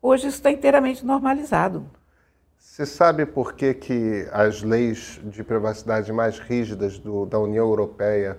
Hoje 0.00 0.28
isso 0.28 0.36
está 0.36 0.52
inteiramente 0.52 1.04
normalizado. 1.04 1.90
Você 2.56 2.86
sabe 2.86 3.26
por 3.26 3.54
que, 3.54 3.74
que 3.74 4.28
as 4.30 4.62
leis 4.62 5.20
de 5.24 5.42
privacidade 5.42 6.12
mais 6.12 6.38
rígidas 6.38 7.00
do, 7.00 7.26
da 7.26 7.40
União 7.40 7.66
Europeia 7.66 8.38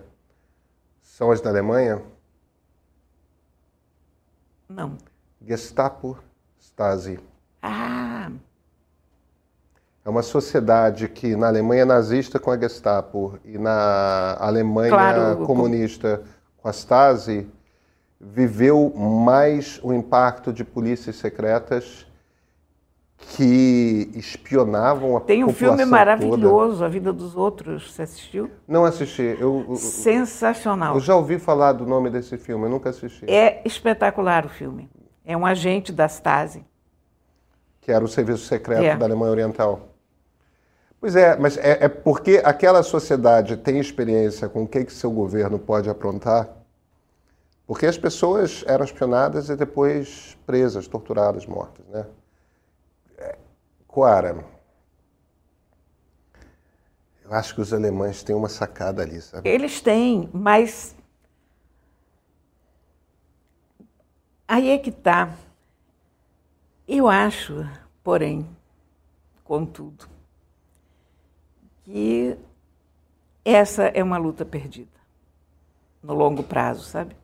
são 1.02 1.32
as 1.32 1.42
da 1.42 1.50
Alemanha? 1.50 2.02
Não. 4.70 4.98
Gestapo 5.42 6.18
Stasi. 6.60 7.20
Ah! 7.62 8.32
É 10.06 10.10
uma 10.10 10.22
sociedade 10.22 11.10
que 11.10 11.36
na 11.36 11.48
Alemanha 11.48 11.86
nazista 11.86 12.40
com 12.40 12.52
a 12.52 12.58
Gestapo 12.58 13.38
e 13.44 13.58
na 13.58 14.38
Alemanha 14.40 14.92
claro, 14.92 15.46
comunista 15.46 16.24
com 16.58 16.68
a 16.68 16.72
Stasi 16.72 17.50
viveu 18.20 18.94
mais 18.96 19.80
o 19.82 19.92
impacto 19.92 20.54
de 20.54 20.64
polícias 20.64 21.16
secretas 21.16 22.06
que 23.20 24.10
espionavam 24.16 25.18
a 25.18 25.22
Tem 25.22 25.44
um 25.44 25.54
filme 25.54 25.86
maravilhoso, 25.86 26.76
toda. 26.76 26.86
A 26.86 26.90
Vida 26.90 27.14
dos 27.14 27.36
Outros. 27.36 27.92
Você 27.92 28.04
assistiu? 28.04 28.50
Não 28.68 28.86
assisti. 28.86 29.38
Eu, 29.40 29.76
Sensacional. 29.76 30.96
Eu 30.96 31.00
já 31.00 31.16
ouvi 31.16 31.38
falar 31.38 31.74
do 31.74 31.86
nome 31.86 32.10
desse 32.10 32.38
filme, 32.38 32.66
eu 32.66 32.70
nunca 32.70 32.90
assisti. 32.90 33.30
É 33.30 33.62
espetacular 33.66 34.46
o 34.46 34.50
filme. 34.50 34.90
É 35.26 35.36
um 35.38 35.46
agente 35.46 35.92
da 35.92 36.08
Stasi. 36.08 36.66
Que 37.82 37.92
era 37.92 38.04
o 38.04 38.08
serviço 38.08 38.46
secreto 38.46 38.84
é. 38.84 38.96
da 38.96 39.06
Alemanha 39.06 39.32
Oriental. 39.32 39.90
Pois 41.00 41.16
é, 41.16 41.38
mas 41.38 41.58
é, 41.58 41.86
é, 41.86 41.88
porque 41.88 42.42
aquela 42.44 42.84
sociedade 42.84 43.56
tem 43.56 43.80
experiência 43.80 44.50
com 44.50 44.64
o 44.64 44.68
que, 44.68 44.84
que 44.84 44.92
seu 44.92 45.10
governo 45.10 45.58
pode 45.58 45.90
aprontar, 45.90 46.50
porque 47.66 47.86
as 47.86 47.98
pessoas 47.98 48.66
eram 48.68 48.84
espionadas 48.84 49.50
e 49.50 49.56
depois 49.56 50.38
presas, 50.46 50.88
torturadas, 50.88 51.46
mortas, 51.46 51.86
né? 51.88 52.06
Coara, 53.90 54.46
eu 57.24 57.34
acho 57.34 57.56
que 57.56 57.62
os 57.62 57.74
alemães 57.74 58.22
têm 58.22 58.36
uma 58.36 58.48
sacada 58.48 59.02
ali, 59.02 59.20
sabe? 59.20 59.50
Eles 59.50 59.82
têm, 59.82 60.30
mas 60.32 60.96
aí 64.48 64.70
é 64.70 64.78
que 64.78 64.92
está. 64.92 65.36
Eu 66.88 67.08
acho, 67.08 67.68
porém, 68.04 68.48
contudo, 69.44 70.08
que 71.84 72.38
essa 73.44 73.86
é 73.86 74.04
uma 74.04 74.20
luta 74.20 74.46
perdida 74.46 75.00
no 76.04 76.14
longo 76.14 76.44
prazo, 76.44 76.84
sabe? 76.84 77.18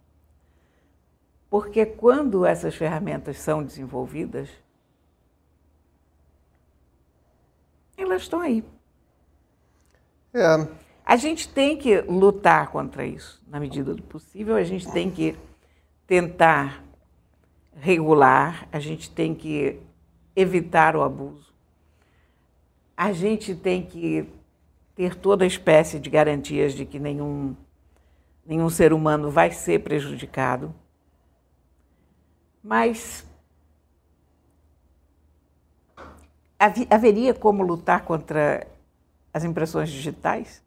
Porque 1.47 1.85
quando 1.85 2.43
essas 2.43 2.73
ferramentas 2.73 3.37
são 3.37 3.63
desenvolvidas, 3.63 4.64
elas 7.97 8.23
estão 8.23 8.41
aí. 8.41 8.63
É. 10.33 10.67
A 11.05 11.15
gente 11.15 11.47
tem 11.47 11.77
que 11.77 12.01
lutar 12.01 12.69
contra 12.71 13.05
isso, 13.05 13.41
na 13.47 13.59
medida 13.59 13.93
do 13.93 14.01
possível, 14.01 14.55
a 14.55 14.63
gente 14.63 14.91
tem 14.91 15.09
que 15.09 15.35
tentar 16.07 16.83
regular, 17.75 18.67
a 18.71 18.79
gente 18.79 19.09
tem 19.09 19.35
que 19.35 19.79
evitar 20.35 20.95
o 20.95 21.03
abuso, 21.03 21.53
a 22.97 23.11
gente 23.11 23.55
tem 23.55 23.85
que 23.85 24.27
ter 24.95 25.15
toda 25.15 25.43
a 25.43 25.47
espécie 25.47 25.99
de 25.99 26.09
garantias 26.09 26.73
de 26.73 26.85
que 26.85 26.97
nenhum, 26.97 27.55
nenhum 28.45 28.69
ser 28.69 28.93
humano 28.93 29.29
vai 29.29 29.51
ser 29.51 29.81
prejudicado. 29.81 30.73
Mas 32.63 33.27
haveria 36.89 37.33
como 37.33 37.63
lutar 37.63 38.03
contra 38.05 38.65
as 39.33 39.43
impressões 39.43 39.89
digitais? 39.89 40.63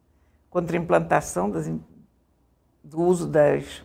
Contra 0.51 0.77
a 0.77 0.81
implantação 0.81 1.51
das, 1.51 1.71
do 2.83 3.01
uso 3.01 3.27
das 3.27 3.83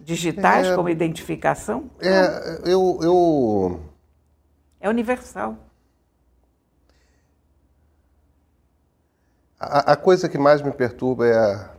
digitais 0.00 0.66
é, 0.66 0.74
como 0.74 0.88
identificação? 0.88 1.90
É, 2.00 2.70
eu, 2.70 2.98
eu... 3.02 3.80
É 4.80 4.88
universal. 4.88 5.56
A, 9.58 9.92
a, 9.92 9.96
coisa 9.96 10.28
que 10.28 10.38
mais 10.38 10.62
me 10.62 10.72
perturba 10.72 11.26
é 11.26 11.36
a, 11.36 11.70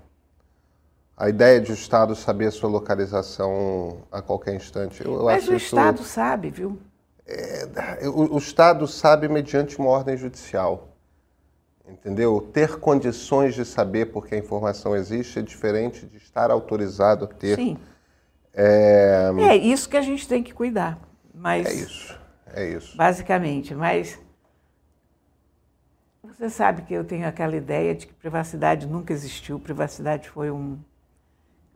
a 1.18 1.30
ideia 1.30 1.60
de 1.60 1.72
o 1.72 1.74
Estado 1.74 2.16
saber 2.16 2.48
a 2.48 2.52
sua 2.52 2.70
localização 2.70 4.04
a 4.12 4.22
qualquer 4.22 4.54
instante. 4.54 5.04
Eu, 5.04 5.16
eu 5.16 5.26
Mas 5.26 5.48
o 5.48 5.56
Estado 5.56 6.04
sabe, 6.04 6.52
viu? 6.52 6.80
É, 7.32 8.08
o, 8.08 8.36
o 8.36 8.38
Estado 8.38 8.88
sabe 8.88 9.28
mediante 9.30 9.78
uma 9.80 9.90
ordem 9.90 10.18
judicial. 10.18 10.90
Entendeu? 11.88 12.50
Ter 12.54 12.80
condições 12.80 13.56
de 13.56 13.66
saber 13.66 14.08
porque 14.08 14.36
a 14.36 14.38
informação 14.38 14.96
existe 14.96 15.40
é 15.40 15.42
diferente 15.42 16.06
de 16.06 16.18
estar 16.18 16.50
autorizado 16.52 17.26
a 17.26 17.28
ter. 17.28 17.56
Sim. 17.56 17.78
É, 18.54 19.32
é 19.40 19.56
isso 19.56 19.90
que 19.90 19.98
a 19.98 20.02
gente 20.02 20.28
tem 20.28 20.44
que 20.44 20.54
cuidar. 20.54 21.00
Mas, 21.34 21.66
é 21.66 21.74
isso, 21.74 22.20
é 22.54 22.70
isso. 22.70 22.96
Basicamente, 22.96 23.74
mas 23.74 24.20
você 26.24 26.50
sabe 26.50 26.84
que 26.84 26.94
eu 26.94 27.04
tenho 27.04 27.28
aquela 27.28 27.56
ideia 27.56 27.96
de 27.96 28.08
que 28.08 28.14
privacidade 28.14 28.86
nunca 28.88 29.12
existiu. 29.14 29.60
Privacidade 29.60 30.30
foi 30.30 30.52
um, 30.52 30.78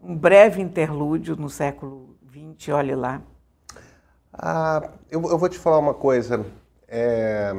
um 0.02 0.16
breve 0.16 0.62
interlúdio 0.62 1.36
no 1.36 1.50
século 1.50 2.16
XX, 2.30 2.70
olhe 2.74 2.96
lá. 2.96 3.22
Ah, 4.38 4.90
eu, 5.10 5.22
eu 5.24 5.38
vou 5.38 5.50
te 5.50 5.58
falar 5.58 5.80
uma 5.80 5.94
coisa. 5.94 6.46
É 6.88 7.54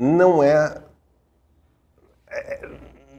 não 0.00 0.42
é, 0.42 0.82
é, 2.30 2.68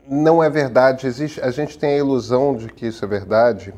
não 0.08 0.44
é 0.44 0.50
verdade. 0.50 1.06
Existe, 1.06 1.40
a 1.40 1.52
gente 1.52 1.78
tem 1.78 1.92
a 1.92 1.98
ilusão 1.98 2.56
de 2.56 2.68
que 2.68 2.88
isso 2.88 3.06
é 3.06 3.08
verdade, 3.08 3.72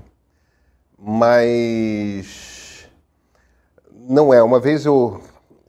mas 0.97 2.87
não 3.91 4.33
é. 4.33 4.41
Uma 4.41 4.59
vez 4.59 4.85
eu, 4.85 5.21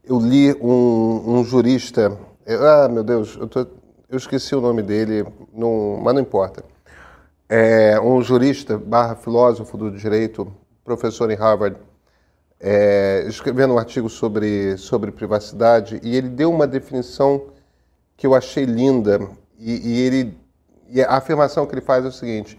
eu 0.04 0.20
li 0.20 0.54
um, 0.62 1.38
um 1.38 1.44
jurista, 1.44 2.16
eu, 2.46 2.68
ah, 2.68 2.88
meu 2.88 3.02
Deus, 3.02 3.36
eu, 3.36 3.48
tô, 3.48 3.60
eu 4.08 4.16
esqueci 4.16 4.54
o 4.54 4.60
nome 4.60 4.82
dele, 4.82 5.26
não, 5.52 5.98
mas 6.02 6.14
não 6.14 6.20
importa. 6.20 6.64
É 7.48 8.00
um 8.00 8.22
jurista 8.22 8.78
barra 8.78 9.16
filósofo 9.16 9.76
do 9.76 9.90
direito, 9.90 10.50
professor 10.84 11.30
em 11.30 11.34
Harvard, 11.36 11.76
é, 12.66 13.26
escrevendo 13.28 13.74
um 13.74 13.78
artigo 13.78 14.08
sobre, 14.08 14.78
sobre 14.78 15.12
privacidade 15.12 16.00
e 16.02 16.16
ele 16.16 16.30
deu 16.30 16.50
uma 16.50 16.66
definição 16.66 17.48
que 18.16 18.26
eu 18.26 18.34
achei 18.34 18.64
linda 18.64 19.20
e, 19.58 19.86
e 19.86 20.00
ele 20.00 20.38
e 20.88 21.02
a 21.02 21.10
afirmação 21.10 21.66
que 21.66 21.74
ele 21.74 21.82
faz 21.82 22.06
é 22.06 22.08
o 22.08 22.12
seguinte: 22.12 22.58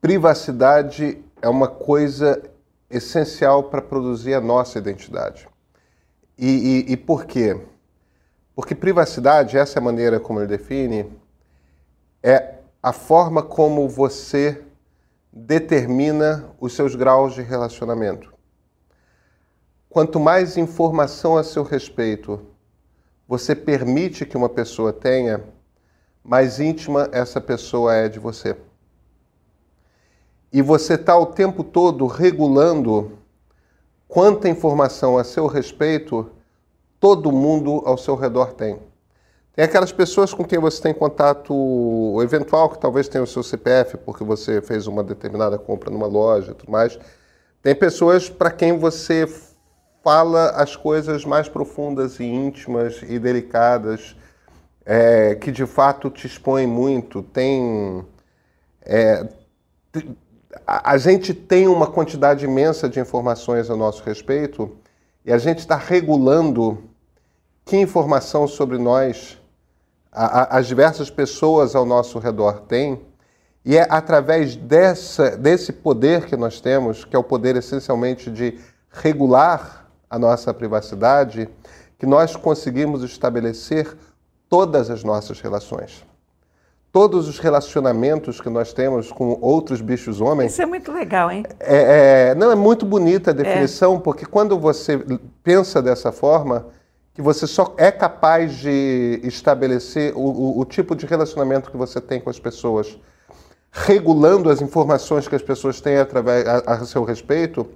privacidade 0.00 1.22
é 1.40 1.48
uma 1.48 1.68
coisa 1.68 2.42
essencial 2.90 3.64
para 3.64 3.80
produzir 3.80 4.34
a 4.34 4.40
nossa 4.40 4.78
identidade. 4.78 5.46
E, 6.36 6.84
e, 6.88 6.92
e 6.92 6.96
por 6.96 7.24
quê? 7.24 7.60
Porque 8.52 8.74
privacidade, 8.74 9.56
essa 9.56 9.78
é 9.78 9.80
a 9.80 9.84
maneira 9.84 10.18
como 10.18 10.40
ele 10.40 10.48
define, 10.48 11.12
é 12.20 12.54
a 12.82 12.92
forma 12.92 13.44
como 13.44 13.88
você 13.88 14.65
determina 15.38 16.50
os 16.58 16.72
seus 16.72 16.94
graus 16.94 17.34
de 17.34 17.42
relacionamento. 17.42 18.32
Quanto 19.86 20.18
mais 20.18 20.56
informação 20.56 21.36
a 21.36 21.44
seu 21.44 21.62
respeito 21.62 22.40
você 23.28 23.54
permite 23.54 24.24
que 24.24 24.36
uma 24.36 24.48
pessoa 24.48 24.94
tenha, 24.94 25.44
mais 26.24 26.58
íntima 26.58 27.10
essa 27.12 27.38
pessoa 27.38 27.92
é 27.94 28.08
de 28.08 28.18
você. 28.18 28.56
E 30.50 30.62
você 30.62 30.94
está 30.94 31.18
o 31.18 31.26
tempo 31.26 31.62
todo 31.62 32.06
regulando 32.06 33.18
quanta 34.08 34.48
informação 34.48 35.18
a 35.18 35.24
seu 35.24 35.46
respeito 35.46 36.30
todo 36.98 37.30
mundo 37.30 37.82
ao 37.84 37.98
seu 37.98 38.14
redor 38.14 38.54
tem. 38.54 38.80
Tem 39.56 39.64
aquelas 39.64 39.90
pessoas 39.90 40.34
com 40.34 40.44
quem 40.44 40.58
você 40.58 40.82
tem 40.82 40.92
contato 40.92 42.20
eventual, 42.22 42.68
que 42.68 42.78
talvez 42.78 43.08
tenha 43.08 43.24
o 43.24 43.26
seu 43.26 43.42
CPF, 43.42 43.96
porque 43.96 44.22
você 44.22 44.60
fez 44.60 44.86
uma 44.86 45.02
determinada 45.02 45.56
compra 45.56 45.90
numa 45.90 46.06
loja 46.06 46.50
e 46.50 46.54
tudo 46.54 46.70
mais. 46.70 46.98
Tem 47.62 47.74
pessoas 47.74 48.28
para 48.28 48.50
quem 48.50 48.76
você 48.76 49.26
fala 50.04 50.50
as 50.50 50.76
coisas 50.76 51.24
mais 51.24 51.48
profundas 51.48 52.20
e 52.20 52.24
íntimas 52.24 53.00
e 53.08 53.18
delicadas, 53.18 54.14
é, 54.84 55.34
que 55.36 55.50
de 55.50 55.64
fato 55.64 56.10
te 56.10 56.26
expõem 56.26 56.66
muito. 56.66 57.22
Tem. 57.22 58.04
É, 58.82 59.26
a 60.66 60.98
gente 60.98 61.32
tem 61.32 61.66
uma 61.66 61.86
quantidade 61.86 62.44
imensa 62.44 62.90
de 62.90 63.00
informações 63.00 63.70
a 63.70 63.74
nosso 63.74 64.02
respeito 64.04 64.76
e 65.24 65.32
a 65.32 65.38
gente 65.38 65.60
está 65.60 65.76
regulando 65.76 66.84
que 67.64 67.78
informação 67.78 68.46
sobre 68.46 68.76
nós 68.76 69.38
a, 70.16 70.58
as 70.58 70.66
diversas 70.66 71.10
pessoas 71.10 71.74
ao 71.74 71.84
nosso 71.84 72.18
redor 72.18 72.60
têm, 72.62 73.00
e 73.64 73.76
é 73.76 73.86
através 73.90 74.56
dessa, 74.56 75.36
desse 75.36 75.72
poder 75.72 76.24
que 76.24 76.36
nós 76.36 76.60
temos, 76.60 77.04
que 77.04 77.14
é 77.14 77.18
o 77.18 77.24
poder 77.24 77.56
essencialmente 77.56 78.30
de 78.30 78.58
regular 78.90 79.86
a 80.08 80.18
nossa 80.18 80.54
privacidade, 80.54 81.48
que 81.98 82.06
nós 82.06 82.34
conseguimos 82.34 83.02
estabelecer 83.02 83.94
todas 84.48 84.88
as 84.88 85.04
nossas 85.04 85.40
relações. 85.40 86.06
Todos 86.92 87.28
os 87.28 87.38
relacionamentos 87.38 88.40
que 88.40 88.48
nós 88.48 88.72
temos 88.72 89.12
com 89.12 89.36
outros 89.42 89.82
bichos 89.82 90.20
homens. 90.20 90.52
Isso 90.52 90.62
é 90.62 90.66
muito 90.66 90.90
legal, 90.92 91.30
hein? 91.30 91.44
É, 91.60 92.30
é, 92.30 92.34
não, 92.34 92.50
é 92.50 92.54
muito 92.54 92.86
bonita 92.86 93.32
a 93.32 93.34
definição, 93.34 93.96
é. 93.96 93.98
porque 93.98 94.24
quando 94.24 94.58
você 94.58 95.04
pensa 95.42 95.82
dessa 95.82 96.10
forma, 96.10 96.68
que 97.16 97.22
você 97.22 97.46
só 97.46 97.74
é 97.78 97.90
capaz 97.90 98.56
de 98.56 99.20
estabelecer 99.24 100.12
o, 100.14 100.20
o, 100.20 100.60
o, 100.60 100.64
tipo 100.66 100.94
de 100.94 101.06
relacionamento 101.06 101.70
que 101.70 101.76
você 101.76 101.98
tem 101.98 102.20
com 102.20 102.28
as 102.28 102.38
pessoas, 102.38 102.98
regulando 103.72 104.50
as 104.50 104.60
informações 104.60 105.26
que 105.26 105.34
as 105.34 105.40
pessoas 105.40 105.80
têm 105.80 105.96
através, 105.96 106.46
a, 106.46 106.58
a 106.58 106.84
seu 106.84 107.04
respeito. 107.04 107.66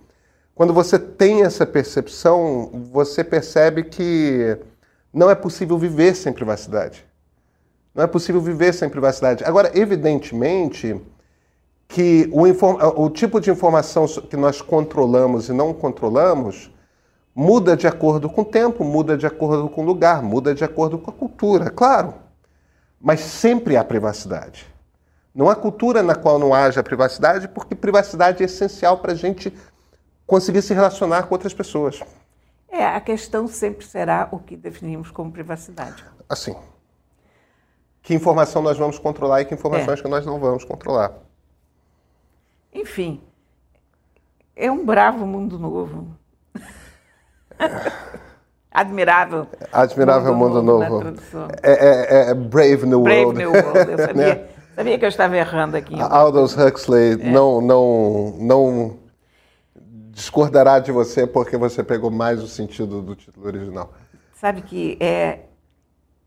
Quando 0.55 0.75
você 0.75 0.99
tem 0.99 1.43
essa 1.43 1.65
percepção, 1.65 2.71
você 2.93 3.25
percebe 3.25 3.85
que 3.85 4.59
não 5.11 5.31
é 5.31 5.35
possível 5.35 5.79
viver 5.79 6.15
sem 6.15 6.35
privacidade. 6.35 7.07
Não 7.95 8.05
é 8.05 8.07
possível 8.07 8.43
viver 8.43 8.75
sem 8.75 8.91
privacidade. 8.91 9.43
Agora, 9.43 9.71
evidentemente 9.75 11.01
que 11.89 12.29
o, 12.31 12.43
o 13.05 13.09
tipo 13.09 13.41
de 13.41 13.51
informação 13.51 14.07
que 14.07 14.37
nós 14.37 14.61
controlamos 14.61 15.49
e 15.49 15.53
não 15.55 15.73
controlamos 15.73 16.71
Muda 17.35 17.77
de 17.77 17.87
acordo 17.87 18.29
com 18.29 18.43
o 18.43 18.45
tempo, 18.45 18.85
muda 18.85 19.17
de 19.17 19.27
acordo 19.27 19.69
com 19.69 19.83
o 19.83 19.85
lugar, 19.85 20.23
muda 20.23 20.55
de 20.55 20.65
acordo 20.65 20.99
com 20.99 21.11
a 21.11 21.15
cultura, 21.15 21.71
claro. 21.71 22.15
Mas 23.01 23.21
sempre 23.21 23.77
há 23.77 23.85
privacidade. 23.85 24.67
Não 25.35 25.49
há 25.49 25.55
cultura 25.55 26.03
na 26.03 26.15
qual 26.15 26.39
não 26.39 26.53
haja 26.53 26.83
privacidade, 26.83 27.49
porque 27.49 27.75
privacidade 27.75 28.43
é 28.43 28.47
essencial 28.47 28.99
para 28.99 29.13
a 29.13 29.15
gente 29.15 29.57
conseguir 30.27 30.63
se 30.63 30.75
relacionar 30.75 31.25
com 31.25 31.35
outras 31.35 31.55
pessoas. 31.55 32.01
É, 32.69 32.85
a 32.85 33.01
questão 33.01 33.49
sempre 33.49 33.85
será 33.87 34.29
o 34.31 34.39
que 34.39 34.57
definimos 34.57 35.11
como 35.11 35.31
privacidade. 35.33 36.05
Assim. 36.29 36.55
Que 38.03 38.15
informação 38.15 38.63
nós 38.63 38.79
vamos 38.79 38.99
controlar 38.99 39.43
e 39.43 39.45
que 39.45 39.55
informações 39.55 39.99
é. 39.99 40.03
que 40.03 40.09
nós 40.09 40.27
não 40.27 40.39
vamos 40.39 40.65
controlar. 40.65 41.13
Enfim, 42.73 43.21
é 44.55 44.71
um 44.71 44.85
bravo 44.85 45.27
mundo 45.27 45.59
novo. 45.59 46.20
Admirável. 48.73 49.49
Admirável 49.73 50.35
Mundo, 50.35 50.63
mundo 50.63 50.89
Novo. 50.89 51.17
É, 51.63 51.73
é, 51.73 52.31
é, 52.31 52.35
Brave 52.35 52.87
New 52.87 53.03
Brave 53.03 53.25
World. 53.25 53.39
New 53.39 53.53
World. 53.53 53.91
Eu 53.91 53.99
sabia, 54.07 54.35
né? 54.35 54.49
sabia 54.77 54.99
que 54.99 55.05
eu 55.05 55.09
estava 55.09 55.37
errando 55.37 55.77
aqui. 55.77 56.01
Aldous 56.01 56.57
Huxley 56.57 57.13
é. 57.13 57.17
não, 57.17 57.61
não, 57.61 58.37
não 58.39 58.99
discordará 60.11 60.79
de 60.79 60.93
você 60.93 61.27
porque 61.27 61.57
você 61.57 61.83
pegou 61.83 62.11
mais 62.11 62.43
o 62.43 62.47
sentido 62.47 63.03
do 63.03 63.17
título 63.17 63.47
original. 63.47 63.93
Sabe 64.35 64.63
que 64.63 64.97
é, 65.01 65.41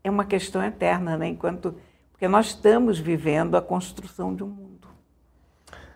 é 0.02 0.10
uma 0.10 0.26
questão 0.26 0.62
eterna, 0.62 1.16
né? 1.16 1.28
Enquanto, 1.28 1.74
porque 2.12 2.28
nós 2.28 2.46
estamos 2.46 2.98
vivendo 2.98 3.56
a 3.56 3.62
construção 3.62 4.34
de 4.34 4.44
um 4.44 4.48
mundo. 4.48 4.88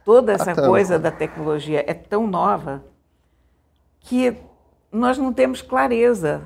Toda 0.02 0.32
essa 0.32 0.52
ah, 0.52 0.54
coisa 0.66 0.98
da 0.98 1.10
tecnologia 1.10 1.84
é 1.86 1.92
tão 1.92 2.26
nova 2.26 2.82
que 4.00 4.34
nós 4.90 5.18
não 5.18 5.32
temos 5.32 5.62
clareza 5.62 6.42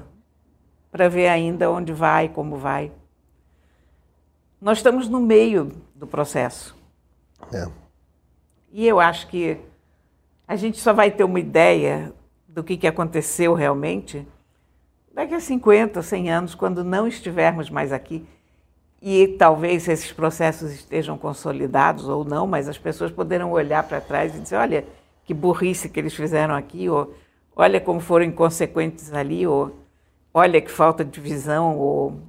para 0.91 1.09
ver 1.09 1.29
ainda 1.29 1.71
onde 1.71 1.93
vai, 1.93 2.29
como 2.29 2.57
vai. 2.57 2.93
Nós 4.61 4.79
estamos 4.79 5.09
no 5.09 5.21
meio 5.21 5.73
do 5.95 6.07
processo. 6.07 6.77
É. 7.53 7.69
E 8.71 8.87
eu 8.87 9.01
acho 9.01 9.27
que 9.29 9.59
a 10.47 10.57
gente 10.57 10.79
só 10.79 10.93
vai 10.93 11.11
ter 11.11 11.25
uma 11.25 11.41
ideia 11.41 12.13
do 12.47 12.63
que, 12.63 12.77
que 12.77 12.87
aconteceu 12.87 13.55
realmente 13.55 14.27
daqui 15.13 15.35
a 15.35 15.41
50, 15.41 16.03
100 16.03 16.31
anos, 16.31 16.55
quando 16.55 16.85
não 16.85 17.07
estivermos 17.07 17.71
mais 17.71 17.93
aqui. 17.93 18.27
E 19.01 19.29
talvez 19.29 19.89
esses 19.89 20.13
processos 20.13 20.71
estejam 20.71 21.19
consolidados 21.19 22.09
ou 22.09 22.25
não, 22.25 22.47
mas 22.47 22.69
as 22.69 22.79
pessoas 22.79 23.11
poderão 23.11 23.51
olhar 23.51 23.83
para 23.83 24.01
trás 24.01 24.35
e 24.35 24.41
dizer: 24.41 24.57
olha, 24.57 24.85
que 25.25 25.35
burrice 25.35 25.89
que 25.89 25.99
eles 25.99 26.15
fizeram 26.15 26.55
aqui, 26.55 26.89
ou 26.89 27.15
olha 27.55 27.81
como 27.81 28.01
foram 28.01 28.25
inconsequentes 28.25 29.13
ali, 29.13 29.47
ou 29.47 29.77
olha 30.33 30.61
que 30.61 30.71
falta 30.71 31.05
de 31.05 31.21
visão, 31.21 31.79
ou 31.79 32.21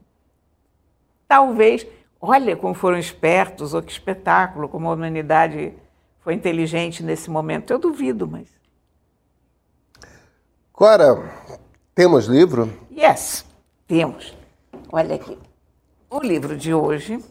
talvez, 1.28 1.86
olha 2.20 2.56
como 2.56 2.74
foram 2.74 2.98
espertos, 2.98 3.74
ou 3.74 3.82
que 3.82 3.92
espetáculo, 3.92 4.68
como 4.70 4.90
a 4.90 4.94
humanidade 4.94 5.74
foi 6.20 6.34
inteligente 6.34 7.04
nesse 7.04 7.30
momento. 7.30 7.72
Eu 7.72 7.80
duvido, 7.80 8.28
mas. 8.28 8.48
Cora, 10.72 11.32
temos 11.94 12.26
livro? 12.26 12.72
Yes, 12.92 13.46
temos. 13.88 14.36
Olha 14.92 15.16
aqui. 15.16 15.38
O 16.10 16.20
livro 16.20 16.58
de 16.58 16.74
hoje 16.74 17.24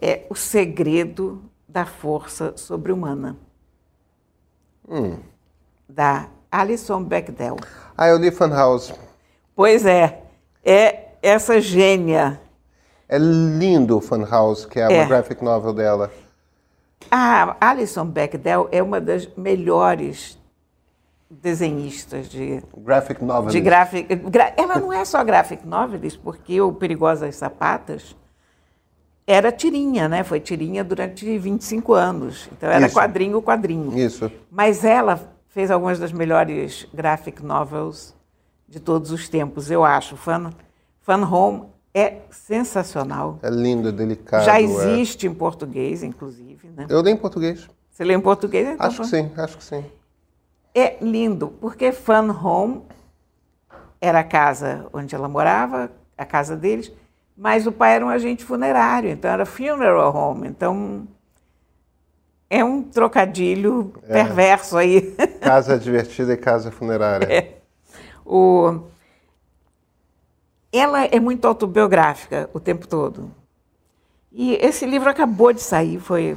é 0.00 0.26
O 0.30 0.34
Segredo 0.34 1.42
da 1.68 1.84
Força 1.86 2.56
Sobre-Humana, 2.56 3.36
Hum. 4.88 5.18
da 5.88 6.28
Alison 6.50 7.02
Bechdel. 7.02 7.56
Ah, 7.96 8.08
eu 8.08 8.18
li 8.18 8.30
Fun 8.30 8.48
House. 8.48 8.92
Pois 9.54 9.84
é, 9.86 10.22
é 10.64 11.08
essa 11.22 11.60
gênia. 11.60 12.40
É 13.08 13.18
lindo 13.18 13.96
o 13.98 14.00
Fun 14.00 14.24
House, 14.24 14.64
que 14.64 14.78
é, 14.80 14.82
É. 14.92 15.00
uma 15.00 15.06
graphic 15.06 15.42
novel 15.44 15.72
dela. 15.72 16.10
A 17.10 17.56
Alison 17.60 18.06
Bechdel 18.06 18.68
é 18.70 18.82
uma 18.82 19.00
das 19.00 19.26
melhores 19.36 20.38
desenhistas 21.28 22.28
de, 22.28 22.62
Graphic 22.76 23.24
novel. 23.24 23.50
de 23.50 23.60
graphic. 23.60 24.14
gra- 24.16 24.52
ela 24.56 24.78
não 24.78 24.92
é 24.92 25.04
só 25.04 25.22
graphic 25.22 25.66
novelist, 25.66 26.18
porque 26.22 26.60
o 26.60 26.72
Perigosas 26.72 27.36
Sapatas 27.36 28.16
era 29.26 29.52
tirinha, 29.52 30.08
né? 30.08 30.24
Foi 30.24 30.40
tirinha 30.40 30.82
durante 30.82 31.38
25 31.38 31.94
anos. 31.94 32.48
Então 32.52 32.68
era 32.68 32.86
Isso. 32.86 32.94
quadrinho, 32.96 33.40
quadrinho. 33.40 33.96
Isso. 33.96 34.30
Mas 34.50 34.84
ela 34.84 35.20
fez 35.50 35.70
algumas 35.70 35.98
das 35.98 36.12
melhores 36.12 36.86
graphic 36.94 37.44
novels 37.44 38.14
de 38.66 38.80
todos 38.80 39.10
os 39.10 39.28
tempos, 39.28 39.70
eu 39.70 39.84
acho. 39.84 40.16
Fun, 40.16 40.50
Fun 41.00 41.22
Home 41.24 41.64
é 41.92 42.22
sensacional. 42.30 43.38
É 43.42 43.50
lindo, 43.50 43.92
delicado. 43.92 44.44
Já 44.44 44.58
é. 44.58 44.62
existe 44.62 45.26
em 45.26 45.34
português, 45.34 46.02
inclusive, 46.02 46.68
né? 46.68 46.86
Eu 46.88 47.02
li 47.02 47.10
em 47.10 47.16
português. 47.16 47.68
Você 47.90 48.04
lê 48.04 48.14
em 48.14 48.20
português? 48.20 48.68
Então, 48.68 48.86
Acho 48.86 49.02
que 49.02 49.08
sim, 49.08 49.30
acho 49.36 49.58
que 49.58 49.64
sim. 49.64 49.84
É 50.72 50.96
lindo, 51.02 51.48
porque 51.60 51.90
Fun 51.90 52.30
Home 52.30 52.82
era 54.00 54.20
a 54.20 54.24
casa 54.24 54.86
onde 54.92 55.14
ela 55.14 55.28
morava, 55.28 55.90
a 56.16 56.24
casa 56.24 56.56
deles, 56.56 56.92
mas 57.36 57.66
o 57.66 57.72
pai 57.72 57.96
era 57.96 58.06
um 58.06 58.08
agente 58.08 58.44
funerário, 58.44 59.10
então 59.10 59.30
era 59.30 59.44
funeral 59.44 60.14
home. 60.14 60.46
Então 60.46 61.08
é 62.50 62.64
um 62.64 62.82
trocadilho 62.82 63.92
perverso 64.08 64.76
aí. 64.76 65.14
Casa 65.40 65.78
divertida 65.78 66.32
e 66.32 66.36
casa 66.36 66.72
funerária. 66.72 67.32
É. 67.32 67.60
O... 68.26 68.80
Ela 70.72 71.04
é 71.04 71.20
muito 71.20 71.46
autobiográfica 71.46 72.50
o 72.52 72.58
tempo 72.58 72.88
todo. 72.88 73.30
E 74.32 74.54
esse 74.54 74.84
livro 74.84 75.08
acabou 75.08 75.52
de 75.52 75.60
sair, 75.60 75.98
foi 75.98 76.36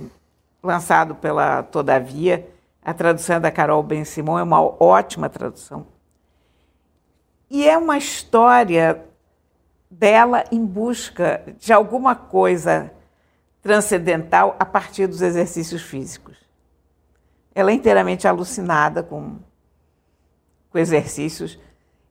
lançado 0.62 1.16
pela 1.16 1.64
Todavia. 1.64 2.48
A 2.82 2.94
tradução 2.94 3.38
é 3.38 3.40
da 3.40 3.52
Carol 3.52 3.82
Ben 3.82 4.06
Simon, 4.06 4.40
é 4.40 4.44
uma 4.44 4.62
ótima 4.62 5.30
tradução. 5.30 5.86
E 7.50 7.68
é 7.68 7.78
uma 7.78 7.98
história 7.98 9.04
dela 9.90 10.44
em 10.52 10.66
busca 10.66 11.44
de 11.60 11.72
alguma 11.72 12.16
coisa 12.16 12.92
transcendental 13.64 14.56
a 14.60 14.66
partir 14.66 15.08
dos 15.08 15.24
exercícios 15.24 15.82
físicos. 15.82 16.38
Ela 17.56 17.72
é 17.72 17.74
inteiramente 17.74 18.28
alucinada 18.28 19.02
com 19.02 19.40
com 20.74 20.80
exercícios. 20.80 21.60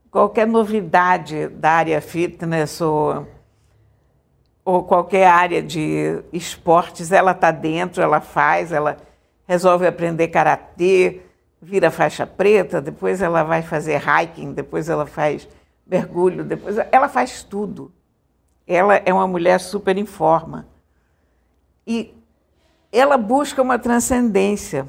Qualquer 0.09 0.47
novidade 0.47 1.49
da 1.49 1.73
área 1.73 2.01
fitness 2.01 2.81
ou, 2.81 3.27
ou 4.65 4.85
qualquer 4.85 5.27
área 5.27 5.61
de 5.61 6.23
esportes, 6.33 7.11
ela 7.11 7.33
está 7.33 7.51
dentro, 7.51 8.01
ela 8.01 8.21
faz, 8.21 8.71
ela 8.71 8.97
resolve 9.49 9.87
aprender 9.87 10.29
karatê, 10.29 11.23
vira 11.61 11.91
faixa 11.91 12.27
preta, 12.27 12.81
depois 12.81 13.21
ela 13.21 13.43
vai 13.43 13.63
fazer 13.63 14.01
hiking, 14.01 14.53
depois 14.53 14.89
ela 14.89 15.07
faz 15.07 15.49
mergulho, 15.85 16.45
depois 16.45 16.77
ela 16.93 17.09
faz 17.09 17.43
tudo. 17.43 17.91
Ela 18.67 18.97
é 18.97 19.13
uma 19.13 19.27
mulher 19.27 19.59
super 19.59 19.99
em 19.99 20.07
forma. 20.07 20.69
E 21.87 22.15
ela 22.91 23.17
busca 23.17 23.63
uma 23.63 23.79
transcendência 23.79 24.89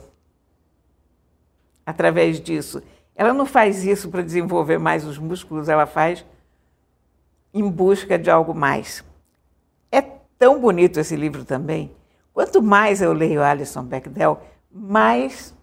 através 1.86 2.40
disso. 2.40 2.82
Ela 3.16 3.34
não 3.34 3.46
faz 3.46 3.84
isso 3.84 4.10
para 4.10 4.22
desenvolver 4.22 4.78
mais 4.78 5.06
os 5.06 5.18
músculos, 5.18 5.70
ela 5.70 5.86
faz 5.86 6.26
em 7.54 7.70
busca 7.70 8.18
de 8.18 8.30
algo 8.30 8.54
mais. 8.54 9.04
É 9.92 10.02
tão 10.02 10.60
bonito 10.60 11.00
esse 11.00 11.16
livro 11.16 11.46
também. 11.46 11.92
Quanto 12.34 12.62
mais 12.62 13.02
eu 13.02 13.14
leio 13.14 13.44
Alison 13.44 13.84
Bechdel, 13.84 14.42
mais, 14.72 15.54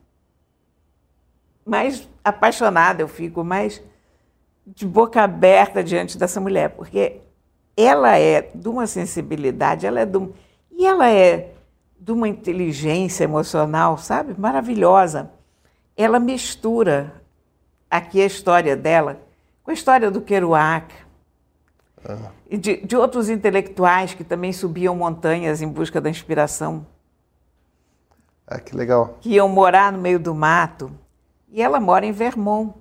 mais 1.67 2.09
apaixonada 2.23 3.03
eu 3.03 3.09
fico, 3.09 3.43
mais 3.43 3.83
de 4.65 4.87
boca 4.87 5.23
aberta 5.23 5.83
diante 5.83 6.17
dessa 6.17 6.41
mulher, 6.41 6.71
porque 6.71 7.21
ela 7.77 8.17
é 8.17 8.43
de 8.55 8.69
uma 8.69 8.87
sensibilidade, 8.87 9.85
ela 9.85 10.01
é 10.01 10.07
de 10.07 10.17
um, 10.17 10.33
e 10.81 10.87
ela 10.87 11.11
é 11.11 11.53
de 12.01 12.11
uma 12.11 12.27
inteligência 12.27 13.25
emocional, 13.25 13.99
sabe, 13.99 14.35
maravilhosa. 14.41 15.31
Ela 15.95 16.19
mistura 16.19 17.13
aqui 17.91 18.23
a 18.23 18.25
história 18.25 18.75
dela 18.75 19.21
com 19.63 19.71
a 19.71 19.75
história 19.75 20.11
do 20.11 20.23
Kerouac 20.23 20.95
e 22.49 22.57
de, 22.57 22.79
de 22.79 22.97
outros 22.97 23.29
intelectuais 23.29 24.15
que 24.15 24.25
também 24.25 24.55
subiam 24.55 24.97
montanhas 24.97 25.61
em 25.61 25.69
busca 25.69 26.01
da 26.01 26.09
inspiração, 26.09 26.87
Ah, 28.47 28.59
que 28.59 28.75
legal. 28.75 29.19
que 29.21 29.35
iam 29.35 29.51
morar 29.51 29.93
no 29.93 29.99
meio 29.99 30.19
do 30.19 30.35
mato. 30.35 30.91
E 31.51 31.61
ela 31.61 31.79
mora 31.79 32.07
em 32.07 32.13
Vermont. 32.13 32.73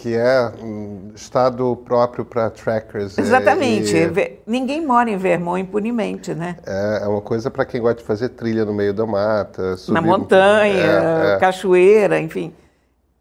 Que 0.00 0.14
é 0.14 0.52
um 0.62 1.10
estado 1.12 1.74
próprio 1.84 2.24
para 2.24 2.48
trackers. 2.50 3.18
Exatamente. 3.18 3.96
e 3.96 4.06
Ve- 4.06 4.38
Ninguém 4.46 4.86
mora 4.86 5.10
em 5.10 5.16
Vermont 5.16 5.60
impunemente, 5.60 6.32
né? 6.36 6.56
É, 6.64 7.00
é 7.02 7.08
uma 7.08 7.20
coisa 7.20 7.50
para 7.50 7.64
quem 7.64 7.80
gosta 7.80 7.96
de 8.00 8.04
fazer 8.06 8.28
trilha 8.28 8.64
no 8.64 8.72
meio 8.72 8.94
da 8.94 9.04
mata. 9.04 9.76
Subir... 9.76 9.94
Na 9.94 10.00
montanha, 10.00 10.72
É, 10.72 11.34
é. 11.34 11.38
cachoeira, 11.40 12.20
enfim. 12.20 12.54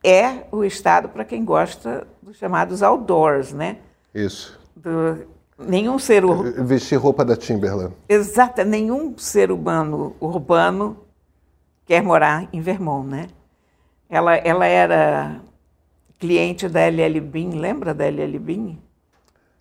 É 0.03 0.43
o 0.51 0.63
estado 0.63 1.09
para 1.09 1.25
quem 1.25 1.43
gosta 1.43 2.05
dos 2.21 2.37
chamados 2.37 2.83
outdoors, 2.83 3.51
né? 3.53 3.77
Isso. 4.13 4.59
Do- 4.75 5.25
nenhum 5.57 5.97
ser 5.97 6.23
hu- 6.23 6.43
Vestir 6.63 6.99
roupa 6.99 7.25
da 7.25 7.35
Timberland. 7.35 7.91
exata, 8.07 8.63
nenhum 8.63 9.17
ser 9.17 9.51
humano 9.51 10.15
urbano 10.21 10.95
quer 11.87 12.03
morar 12.03 12.47
em 12.53 12.61
Vermont, 12.61 13.07
né? 13.09 13.25
Ela, 14.07 14.35
ela 14.35 14.65
era 14.67 15.41
cliente 16.19 16.67
da 16.67 16.81
LL 16.89 17.19
Bean, 17.21 17.49
lembra 17.59 17.93
da 17.93 18.05
LL 18.05 18.37
Bean? 18.39 18.77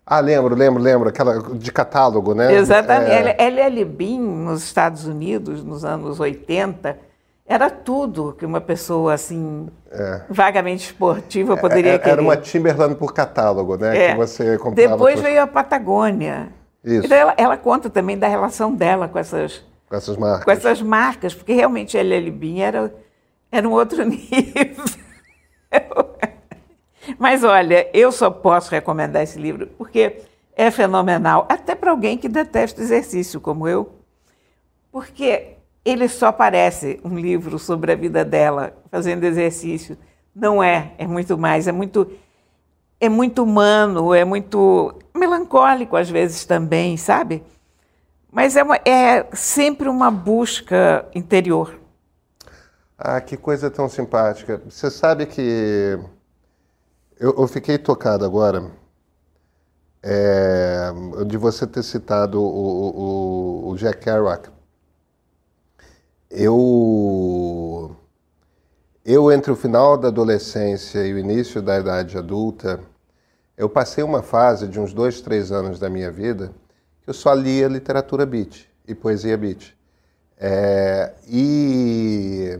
Ah, 0.05 0.19
lembro, 0.21 0.55
lembro, 0.55 0.81
lembro. 0.81 1.09
Aquela 1.09 1.39
de 1.55 1.71
catálogo, 1.71 2.33
né? 2.33 2.53
Exatamente. 2.53 3.11
É, 3.37 3.49
LL 3.49 3.83
Bean, 3.85 4.19
nos 4.19 4.63
Estados 4.63 5.05
Unidos, 5.05 5.63
nos 5.63 5.83
anos 5.83 6.19
80, 6.19 6.97
era 7.45 7.69
tudo 7.69 8.33
que 8.37 8.45
uma 8.45 8.61
pessoa 8.61 9.13
assim, 9.13 9.67
É. 9.91 10.21
vagamente 10.29 10.85
esportiva 10.85 11.57
poderia 11.57 11.93
é, 11.93 11.97
querer. 11.99 12.11
Era 12.11 12.21
uma 12.21 12.37
Timberland 12.37 12.95
por 12.95 13.13
catálogo, 13.13 13.75
né? 13.77 13.97
É. 13.97 14.11
Que 14.11 14.17
você 14.17 14.57
comprava. 14.57 14.89
Depois 14.91 15.15
por- 15.15 15.23
veio 15.23 15.41
a 15.41 15.47
Patagônia. 15.47 16.49
Isso. 16.83 17.05
Então 17.05 17.17
ela, 17.17 17.33
ela 17.37 17.57
conta 17.57 17.89
também 17.89 18.17
da 18.17 18.27
relação 18.29 18.73
dela 18.73 19.09
com 19.09 19.19
essas, 19.19 19.61
Com 19.89 19.95
essas 19.97 20.15
marcas. 20.15 20.45
com 20.45 20.51
essas 20.51 20.81
marcas, 20.81 21.33
porque 21.33 21.51
realmente 21.53 21.97
a 21.97 22.01
LL 22.01 22.31
Bean 22.31 22.63
era, 22.63 22.93
era 23.51 23.67
um 23.67 23.73
outro 23.73 24.03
nível. 24.07 24.85
Mas 27.17 27.43
olha, 27.43 27.89
eu 27.93 28.11
só 28.11 28.29
posso 28.29 28.71
recomendar 28.71 29.23
esse 29.23 29.39
livro 29.39 29.67
porque 29.77 30.21
é 30.55 30.69
fenomenal, 30.71 31.45
até 31.49 31.75
para 31.75 31.91
alguém 31.91 32.17
que 32.17 32.27
detesta 32.29 32.81
exercício 32.81 33.39
como 33.41 33.67
eu, 33.67 33.91
porque 34.91 35.55
ele 35.85 36.07
só 36.07 36.31
parece 36.31 36.99
um 37.03 37.17
livro 37.17 37.57
sobre 37.59 37.91
a 37.91 37.95
vida 37.95 38.25
dela 38.25 38.73
fazendo 38.91 39.23
exercício. 39.23 39.97
Não 40.35 40.61
é, 40.61 40.91
é 40.97 41.07
muito 41.07 41.37
mais, 41.37 41.67
é 41.67 41.71
muito 41.71 42.09
é 42.99 43.09
muito 43.09 43.43
humano, 43.43 44.13
é 44.13 44.25
muito 44.25 44.95
melancólico 45.15 45.95
às 45.95 46.09
vezes 46.09 46.45
também, 46.45 46.97
sabe? 46.97 47.43
Mas 48.31 48.55
é, 48.55 48.63
uma- 48.63 48.79
é 48.85 49.25
sempre 49.33 49.89
uma 49.89 50.11
busca 50.11 51.05
interior. 51.15 51.79
Ah, 52.97 53.21
que 53.21 53.37
coisa 53.37 53.69
tão 53.69 53.87
simpática. 53.87 54.61
Você 54.69 54.89
sabe 54.89 55.25
que 55.27 55.99
eu, 57.19 57.35
eu 57.37 57.47
fiquei 57.47 57.77
tocado 57.77 58.25
agora 58.25 58.71
é, 60.03 60.91
de 61.25 61.37
você 61.37 61.65
ter 61.67 61.83
citado 61.83 62.41
o, 62.41 63.67
o- 63.67 63.69
o 63.71 63.75
Jack 63.77 63.99
Kerouac. 64.03 64.49
Eu, 66.29 67.97
eu, 69.05 69.31
entre 69.31 69.51
o 69.51 69.55
final 69.55 69.97
da 69.97 70.09
adolescência 70.09 71.05
e 71.05 71.13
o 71.13 71.19
início 71.19 71.61
da 71.61 71.79
idade 71.79 72.17
adulta, 72.17 72.79
eu 73.57 73.69
passei 73.69 74.03
uma 74.03 74.23
fase 74.23 74.67
de 74.67 74.79
uns 74.79 74.93
dois, 74.93 75.21
três 75.21 75.51
anos 75.51 75.79
da 75.79 75.89
minha 75.89 76.11
vida 76.11 76.53
que 77.03 77.09
eu 77.09 77.15
só 77.15 77.33
lia 77.33 77.67
literatura 77.67 78.25
beat 78.25 78.67
e 78.87 78.95
poesia 78.95 79.37
beat. 79.37 79.75
É, 80.37 81.13
e, 81.27 82.59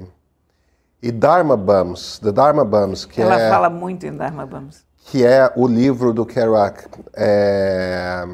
e 1.01 1.11
Dharma 1.11 1.55
Bums, 1.55 2.19
The 2.19 2.31
Dharma 2.31 2.65
Bums, 2.65 3.05
que 3.05 3.21
Ela 3.21 3.39
é... 3.39 3.49
fala 3.49 3.69
muito 3.69 4.05
em 4.05 4.15
Dharma 4.15 4.45
Bums. 4.45 4.85
Que 4.97 5.25
é 5.25 5.51
o 5.55 5.67
livro 5.67 6.11
do 6.13 6.25
Kerouac 6.25 6.85
é, 7.15 8.25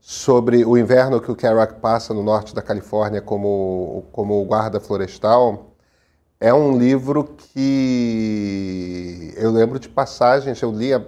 sobre 0.00 0.64
o 0.64 0.76
inverno 0.76 1.20
que 1.20 1.30
o 1.30 1.36
Kerouac 1.36 1.74
passa 1.74 2.12
no 2.12 2.22
norte 2.22 2.54
da 2.54 2.60
Califórnia 2.60 3.22
como, 3.22 4.06
como 4.10 4.44
guarda 4.44 4.80
florestal. 4.80 5.76
É 6.40 6.52
um 6.52 6.76
livro 6.76 7.24
que 7.36 9.32
eu 9.36 9.52
lembro 9.52 9.78
de 9.78 9.88
passagens, 9.88 10.60
eu 10.60 10.72
li 10.72 10.92
há 10.92 11.00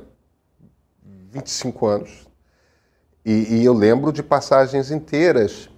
25 1.03 1.87
anos, 1.87 2.29
e, 3.25 3.57
e 3.57 3.65
eu 3.65 3.75
lembro 3.75 4.13
de 4.13 4.23
passagens 4.23 4.91
inteiras 4.91 5.69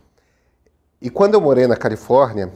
e 1.02 1.10
quando 1.10 1.34
eu 1.34 1.40
morei 1.40 1.66
na 1.66 1.76
Califórnia, 1.76 2.52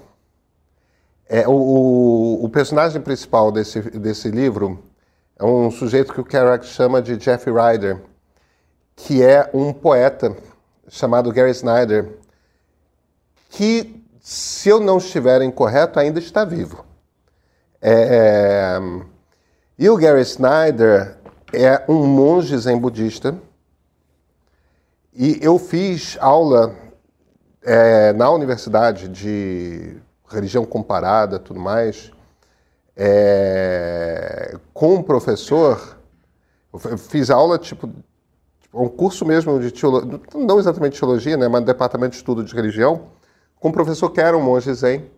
é, 1.28 1.46
o, 1.46 2.44
o, 2.44 2.48
personagem 2.48 3.02
principal 3.02 3.50
desse, 3.50 3.80
desse 3.80 4.28
livro 4.30 4.82
é 5.36 5.44
um 5.44 5.70
sujeito 5.70 6.12
que 6.12 6.20
o 6.20 6.24
Kerouac 6.24 6.64
chama 6.64 7.02
de 7.02 7.16
Jeff 7.16 7.50
Ryder, 7.50 8.00
que 8.94 9.22
é 9.22 9.50
um 9.52 9.72
poeta 9.72 10.36
chamado 10.88 11.32
Gary 11.32 11.50
Snyder, 11.50 12.08
que, 13.50 14.04
se 14.20 14.68
eu 14.68 14.78
não 14.78 14.98
estiver 14.98 15.42
incorreto, 15.42 15.98
ainda 15.98 16.20
está 16.20 16.44
vivo. 16.44 16.84
É, 17.82 17.92
é, 17.92 18.80
e 19.78 19.88
o 19.90 19.96
Gary 19.96 20.22
Snyder 20.22 21.16
é 21.52 21.82
um 21.88 22.06
monge 22.06 22.56
zen 22.56 22.78
budista, 22.78 23.36
e 25.12 25.38
eu 25.42 25.58
fiz 25.58 26.16
aula 26.20 26.74
é, 27.62 28.12
na 28.12 28.30
universidade 28.30 29.08
de 29.08 29.96
religião 30.28 30.64
comparada, 30.64 31.38
tudo 31.38 31.60
mais, 31.60 32.10
é, 32.96 34.56
com 34.72 34.94
um 34.94 35.02
professor, 35.02 35.98
eu 36.72 36.98
fiz 36.98 37.30
aula 37.30 37.58
tipo, 37.58 37.88
tipo 38.60 38.82
um 38.82 38.88
curso 38.88 39.24
mesmo 39.24 39.60
de 39.60 39.70
teologia, 39.70 40.20
não 40.34 40.58
exatamente 40.58 40.94
de 40.94 41.00
teologia, 41.00 41.36
né, 41.36 41.46
mas 41.46 41.64
departamento 41.64 42.12
de 42.12 42.16
estudo 42.16 42.42
de 42.42 42.54
religião, 42.54 43.08
com 43.60 43.68
um 43.68 43.72
professor 43.72 44.10
que 44.10 44.20
era 44.20 44.36
um 44.36 44.42
monge 44.42 44.72
zen, 44.72 45.10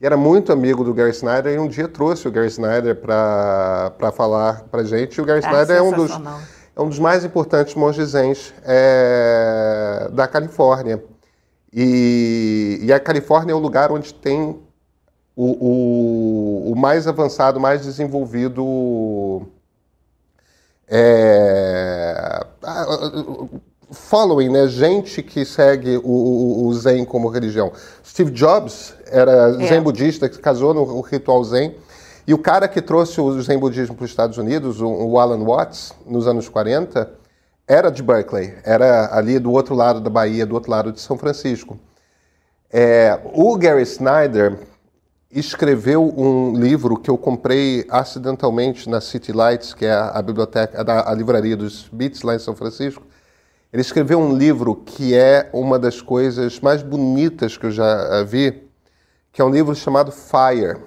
e 0.00 0.06
era 0.06 0.16
muito 0.16 0.52
amigo 0.52 0.84
do 0.84 0.94
Gary 0.94 1.10
Snyder, 1.10 1.52
e 1.54 1.58
um 1.58 1.68
dia 1.68 1.88
trouxe 1.88 2.26
o 2.26 2.30
Gary 2.30 2.48
Snyder 2.48 2.96
para 2.96 4.12
falar 4.14 4.64
para 4.70 4.84
gente, 4.84 5.16
e 5.16 5.20
o 5.20 5.24
Gary 5.24 5.44
é 5.44 5.46
Snyder 5.46 5.76
é 5.76 5.82
um 5.82 5.92
dos, 5.92 6.10
é 6.76 6.80
um 6.80 6.88
dos 6.88 6.98
mais 6.98 7.24
importantes 7.24 7.74
monges 7.74 8.10
zens 8.10 8.54
é, 8.64 10.08
da 10.12 10.26
Califórnia. 10.26 11.02
E, 11.72 12.80
e, 12.82 12.92
a 12.92 12.98
Califórnia 12.98 13.52
é 13.52 13.54
o 13.54 13.58
lugar 13.58 13.92
onde 13.92 14.14
tem 14.14 14.58
o, 15.36 15.44
o, 15.44 16.72
o 16.72 16.76
mais 16.76 17.06
avançado, 17.06 17.60
mais 17.60 17.82
desenvolvido 17.82 19.46
é, 20.88 22.46
following, 23.90 24.48
né? 24.48 24.66
gente 24.66 25.22
que 25.22 25.44
segue 25.44 25.98
o, 26.02 26.66
o, 26.66 26.74
Zen 26.74 27.04
como 27.04 27.28
religião. 27.28 27.72
Steve 28.04 28.30
Jobs 28.30 28.94
era 29.06 29.56
é. 29.60 29.66
Zen 29.66 29.82
budista, 29.82 30.28
que 30.28 30.38
casou 30.38 30.72
no 30.72 31.00
ritual 31.02 31.44
Zen. 31.44 31.74
E 32.26 32.34
o 32.34 32.38
cara 32.38 32.68
que 32.68 32.82
trouxe 32.82 33.20
o 33.20 33.40
Zen 33.42 33.58
budismo 33.58 33.94
para 33.94 34.04
os 34.04 34.10
Estados 34.10 34.36
Unidos, 34.36 34.80
o 34.80 35.18
Alan 35.18 35.42
Watts, 35.44 35.94
nos 36.06 36.26
anos 36.26 36.48
40, 36.48 37.10
era 37.68 37.90
de 37.90 38.02
Berkeley, 38.02 38.54
era 38.64 39.14
ali 39.14 39.38
do 39.38 39.52
outro 39.52 39.74
lado 39.74 40.00
da 40.00 40.08
Bahia, 40.08 40.46
do 40.46 40.54
outro 40.54 40.70
lado 40.70 40.90
de 40.90 41.00
São 41.00 41.18
Francisco. 41.18 41.78
É, 42.72 43.20
o 43.34 43.56
Gary 43.58 43.82
Snyder 43.82 44.58
escreveu 45.30 46.02
um 46.02 46.54
livro 46.58 46.96
que 46.96 47.10
eu 47.10 47.18
comprei 47.18 47.86
acidentalmente 47.90 48.88
na 48.88 49.02
City 49.02 49.32
Lights, 49.32 49.74
que 49.74 49.84
é 49.84 49.92
a 49.92 50.22
biblioteca, 50.22 50.80
a, 50.80 51.12
a 51.12 51.14
livraria 51.14 51.56
dos 51.56 51.86
Beats 51.92 52.22
lá 52.22 52.34
em 52.34 52.38
São 52.38 52.56
Francisco. 52.56 53.06
Ele 53.70 53.82
escreveu 53.82 54.18
um 54.18 54.34
livro 54.34 54.74
que 54.74 55.14
é 55.14 55.50
uma 55.52 55.78
das 55.78 56.00
coisas 56.00 56.58
mais 56.60 56.82
bonitas 56.82 57.58
que 57.58 57.66
eu 57.66 57.70
já 57.70 58.22
vi, 58.22 58.62
que 59.30 59.42
é 59.42 59.44
um 59.44 59.50
livro 59.50 59.74
chamado 59.74 60.10
Fire. 60.10 60.78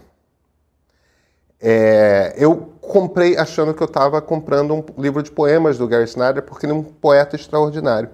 É, 1.61 2.33
eu 2.35 2.73
comprei 2.81 3.37
achando 3.37 3.73
que 3.73 3.83
eu 3.83 3.87
estava 3.87 4.19
comprando 4.19 4.73
um 4.73 4.83
livro 5.01 5.21
de 5.21 5.31
poemas 5.31 5.77
do 5.77 5.87
Gary 5.87 6.05
Snyder, 6.05 6.41
porque 6.41 6.65
ele 6.65 6.73
é 6.73 6.75
um 6.75 6.83
poeta 6.83 7.35
extraordinário. 7.35 8.09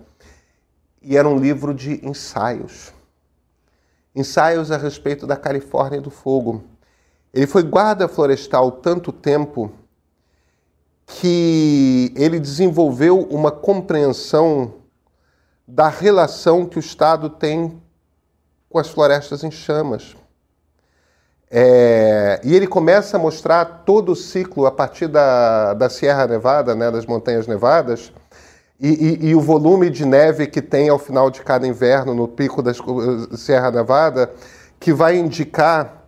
E 1.01 1.15
era 1.15 1.27
um 1.27 1.39
livro 1.39 1.73
de 1.73 2.05
ensaios. 2.05 2.91
Ensaios 4.13 4.69
a 4.69 4.77
respeito 4.77 5.25
da 5.25 5.37
Califórnia 5.37 5.97
e 5.97 6.01
do 6.01 6.09
fogo. 6.09 6.63
Ele 7.33 7.47
foi 7.47 7.63
guarda 7.63 8.07
florestal 8.07 8.71
tanto 8.71 9.11
tempo 9.13 9.71
que 11.05 12.11
ele 12.17 12.39
desenvolveu 12.39 13.21
uma 13.29 13.51
compreensão 13.51 14.73
da 15.65 15.87
relação 15.87 16.65
que 16.65 16.77
o 16.77 16.81
Estado 16.81 17.29
tem 17.29 17.81
com 18.67 18.77
as 18.77 18.89
florestas 18.89 19.43
em 19.43 19.51
chamas. 19.51 20.15
É, 21.49 22.41
e 22.43 22.55
ele 22.55 22.67
começa 22.67 23.15
a 23.15 23.19
mostrar 23.19 23.83
todo 23.85 24.11
o 24.11 24.15
ciclo 24.15 24.65
a 24.65 24.71
partir 24.71 25.07
da, 25.07 25.73
da 25.73 25.89
Sierra 25.89 26.27
Nevada, 26.27 26.75
né, 26.75 26.91
das 26.91 27.05
Montanhas 27.05 27.47
Nevadas, 27.47 28.11
e, 28.79 28.89
e, 28.89 29.29
e, 29.29 29.35
o 29.35 29.41
volume 29.41 29.89
de 29.89 30.05
neve 30.05 30.45
que 30.45 30.61
tem 30.61 30.87
ao 30.87 30.99
final 30.99 31.31
de 31.31 31.41
cada 31.41 31.65
inverno 31.65 32.13
no 32.13 32.27
pico 32.27 32.61
da 32.61 32.71
Sierra 33.35 33.71
Nevada, 33.71 34.31
que 34.79 34.93
vai 34.93 35.17
indicar 35.17 36.05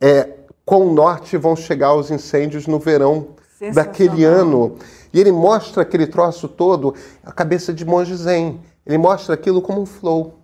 é, 0.00 0.28
quão 0.64 0.92
norte 0.92 1.36
vão 1.36 1.54
chegar 1.54 1.94
os 1.94 2.10
incêndios 2.10 2.66
no 2.66 2.80
verão 2.80 3.28
daquele 3.72 4.24
ano. 4.24 4.76
E 5.12 5.20
ele 5.20 5.30
mostra 5.30 5.82
aquele 5.82 6.06
troço 6.06 6.48
todo, 6.48 6.94
a 7.24 7.30
cabeça 7.30 7.72
de 7.72 7.84
monge 7.84 8.16
zen. 8.16 8.60
Ele 8.84 8.98
mostra 8.98 9.34
aquilo 9.34 9.62
como 9.62 9.82
um 9.82 9.86
flow, 9.86 10.40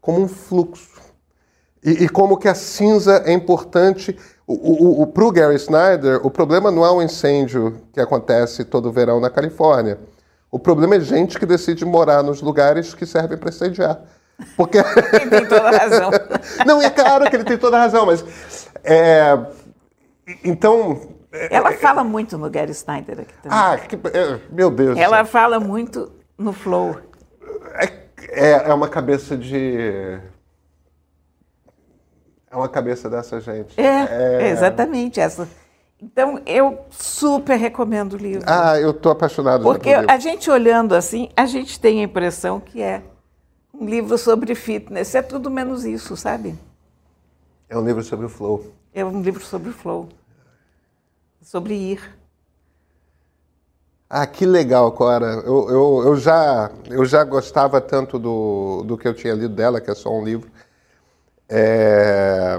como 0.00 0.20
um 0.20 0.28
fluxo. 0.28 0.91
E, 1.84 2.04
e, 2.04 2.08
como 2.08 2.36
que 2.36 2.48
a 2.48 2.54
cinza 2.54 3.22
é 3.26 3.32
importante. 3.32 4.16
O, 4.46 4.54
o, 4.54 5.02
o, 5.02 5.06
Para 5.06 5.24
o 5.24 5.32
Gary 5.32 5.56
Snyder, 5.56 6.24
o 6.24 6.30
problema 6.30 6.70
não 6.70 6.84
é 6.84 6.90
o 6.90 7.02
incêndio 7.02 7.80
que 7.92 8.00
acontece 8.00 8.64
todo 8.64 8.92
verão 8.92 9.20
na 9.20 9.30
Califórnia. 9.30 9.98
O 10.50 10.58
problema 10.58 10.96
é 10.96 11.00
gente 11.00 11.38
que 11.38 11.46
decide 11.46 11.84
morar 11.84 12.22
nos 12.22 12.40
lugares 12.40 12.94
que 12.94 13.06
servem 13.06 13.38
para 13.38 13.48
incendiar. 13.48 14.00
Porque... 14.56 14.78
ele 15.12 15.30
tem 15.30 15.46
toda 15.46 15.68
a 15.68 15.70
razão. 15.70 16.10
não, 16.66 16.82
é 16.82 16.90
claro 16.90 17.28
que 17.28 17.36
ele 17.36 17.44
tem 17.44 17.58
toda 17.58 17.76
a 17.76 17.80
razão, 17.80 18.06
mas... 18.06 18.24
É... 18.84 19.38
Então... 20.44 21.00
É, 21.32 21.56
Ela 21.56 21.72
é, 21.72 21.76
fala 21.76 22.04
muito 22.04 22.36
no 22.36 22.50
Gary 22.50 22.72
Snyder 22.72 23.20
aqui 23.20 23.34
também. 23.42 23.58
Ah, 23.58 23.78
que... 23.78 23.96
É, 23.96 24.38
meu 24.50 24.70
Deus. 24.70 24.98
Ela 24.98 25.24
fala 25.24 25.58
muito 25.58 26.12
no 26.36 26.52
flow. 26.52 26.96
É, 28.28 28.68
é 28.68 28.74
uma 28.74 28.88
cabeça 28.88 29.36
de 29.36 30.20
é 32.52 32.56
uma 32.56 32.68
cabeça 32.68 33.08
dessa 33.08 33.40
gente. 33.40 33.80
É, 33.80 34.44
é... 34.44 34.50
exatamente 34.50 35.18
essa. 35.18 35.48
Então, 36.00 36.40
eu 36.44 36.80
super 36.90 37.56
recomendo 37.56 38.12
o 38.12 38.16
livro. 38.16 38.44
Ah, 38.46 38.78
eu 38.78 38.90
estou 38.90 39.12
apaixonado 39.12 39.62
Porque 39.62 39.90
a 39.90 40.18
gente 40.18 40.50
olhando 40.50 40.94
assim, 40.94 41.30
a 41.36 41.46
gente 41.46 41.80
tem 41.80 42.00
a 42.00 42.02
impressão 42.04 42.60
que 42.60 42.82
é 42.82 43.02
um 43.72 43.86
livro 43.86 44.18
sobre 44.18 44.54
fitness. 44.54 45.14
É 45.14 45.22
tudo 45.22 45.50
menos 45.50 45.84
isso, 45.84 46.16
sabe? 46.16 46.58
É 47.68 47.78
um 47.78 47.84
livro 47.84 48.02
sobre 48.02 48.26
o 48.26 48.28
flow. 48.28 48.66
É 48.92 49.04
um 49.04 49.22
livro 49.22 49.42
sobre 49.42 49.70
o 49.70 49.72
flow. 49.72 50.08
Sobre 51.40 51.74
ir. 51.74 52.00
Ah, 54.10 54.26
que 54.26 54.44
legal, 54.44 54.92
Cora. 54.92 55.42
Eu, 55.46 55.70
eu, 55.70 56.02
eu, 56.04 56.16
já, 56.16 56.70
eu 56.90 57.04
já 57.06 57.24
gostava 57.24 57.80
tanto 57.80 58.18
do, 58.18 58.82
do 58.82 58.98
que 58.98 59.08
eu 59.08 59.14
tinha 59.14 59.32
lido 59.32 59.54
dela, 59.54 59.80
que 59.80 59.90
é 59.90 59.94
só 59.94 60.10
um 60.10 60.22
livro. 60.22 60.50
É, 61.54 62.58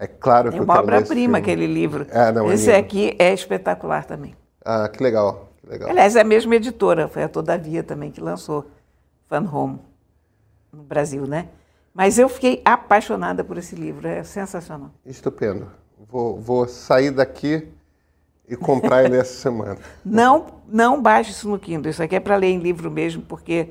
é 0.00 0.06
claro 0.08 0.50
que 0.50 0.58
é 0.58 0.60
uma 0.60 0.80
obra-prima 0.80 1.38
aquele 1.38 1.66
livro. 1.66 2.08
É, 2.10 2.32
não, 2.32 2.50
é 2.50 2.54
esse 2.54 2.72
é 2.72 2.76
aqui 2.76 3.14
é 3.20 3.32
espetacular 3.32 4.04
também. 4.04 4.34
Ah, 4.64 4.88
que 4.88 5.00
legal, 5.00 5.52
que 5.60 5.70
legal. 5.70 5.88
Aliás, 5.88 6.16
é 6.16 6.20
a 6.22 6.24
mesma 6.24 6.56
editora, 6.56 7.06
foi 7.06 7.22
a 7.22 7.28
Todavia 7.28 7.84
também 7.84 8.10
que 8.10 8.20
lançou 8.20 8.66
Fan 9.28 9.48
Home 9.48 9.78
no 10.72 10.82
Brasil, 10.82 11.24
né? 11.24 11.48
Mas 11.94 12.18
eu 12.18 12.28
fiquei 12.28 12.60
apaixonada 12.64 13.44
por 13.44 13.56
esse 13.58 13.76
livro, 13.76 14.08
é 14.08 14.24
sensacional. 14.24 14.90
Estupendo. 15.06 15.70
Vou, 16.08 16.40
vou 16.40 16.66
sair 16.66 17.12
daqui 17.12 17.68
e 18.48 18.56
comprar 18.56 19.04
ele 19.04 19.16
essa 19.16 19.34
semana. 19.34 19.78
Não, 20.04 20.46
não 20.66 21.02
baixe 21.02 21.30
isso 21.30 21.48
no 21.48 21.58
Kindle. 21.58 21.90
Isso 21.90 22.02
aqui 22.02 22.16
é 22.16 22.20
para 22.20 22.36
ler 22.36 22.48
em 22.48 22.58
livro 22.58 22.90
mesmo, 22.90 23.22
porque 23.22 23.68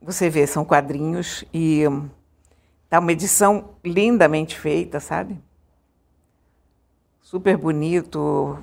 você 0.00 0.30
vê, 0.30 0.46
são 0.46 0.64
quadrinhos 0.64 1.44
e 1.52 1.84
Tá 2.92 2.98
uma 2.98 3.10
edição 3.10 3.70
lindamente 3.82 4.60
feita, 4.60 5.00
sabe? 5.00 5.42
Super 7.22 7.56
bonito. 7.56 8.58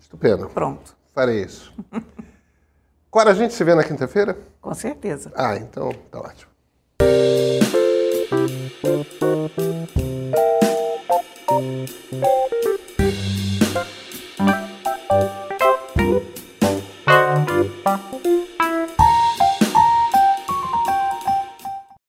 Estupendo. 0.00 0.48
Pronto. 0.48 0.96
Farei 1.14 1.44
isso. 1.44 1.72
Cora, 3.08 3.30
a 3.30 3.34
gente 3.34 3.54
se 3.54 3.62
vê 3.62 3.76
na 3.76 3.84
quinta-feira? 3.84 4.36
Com 4.60 4.74
certeza. 4.74 5.30
Ah, 5.36 5.54
então 5.54 5.92
tá 6.10 6.18
ótimo. 6.18 6.50
Thank 17.14 18.41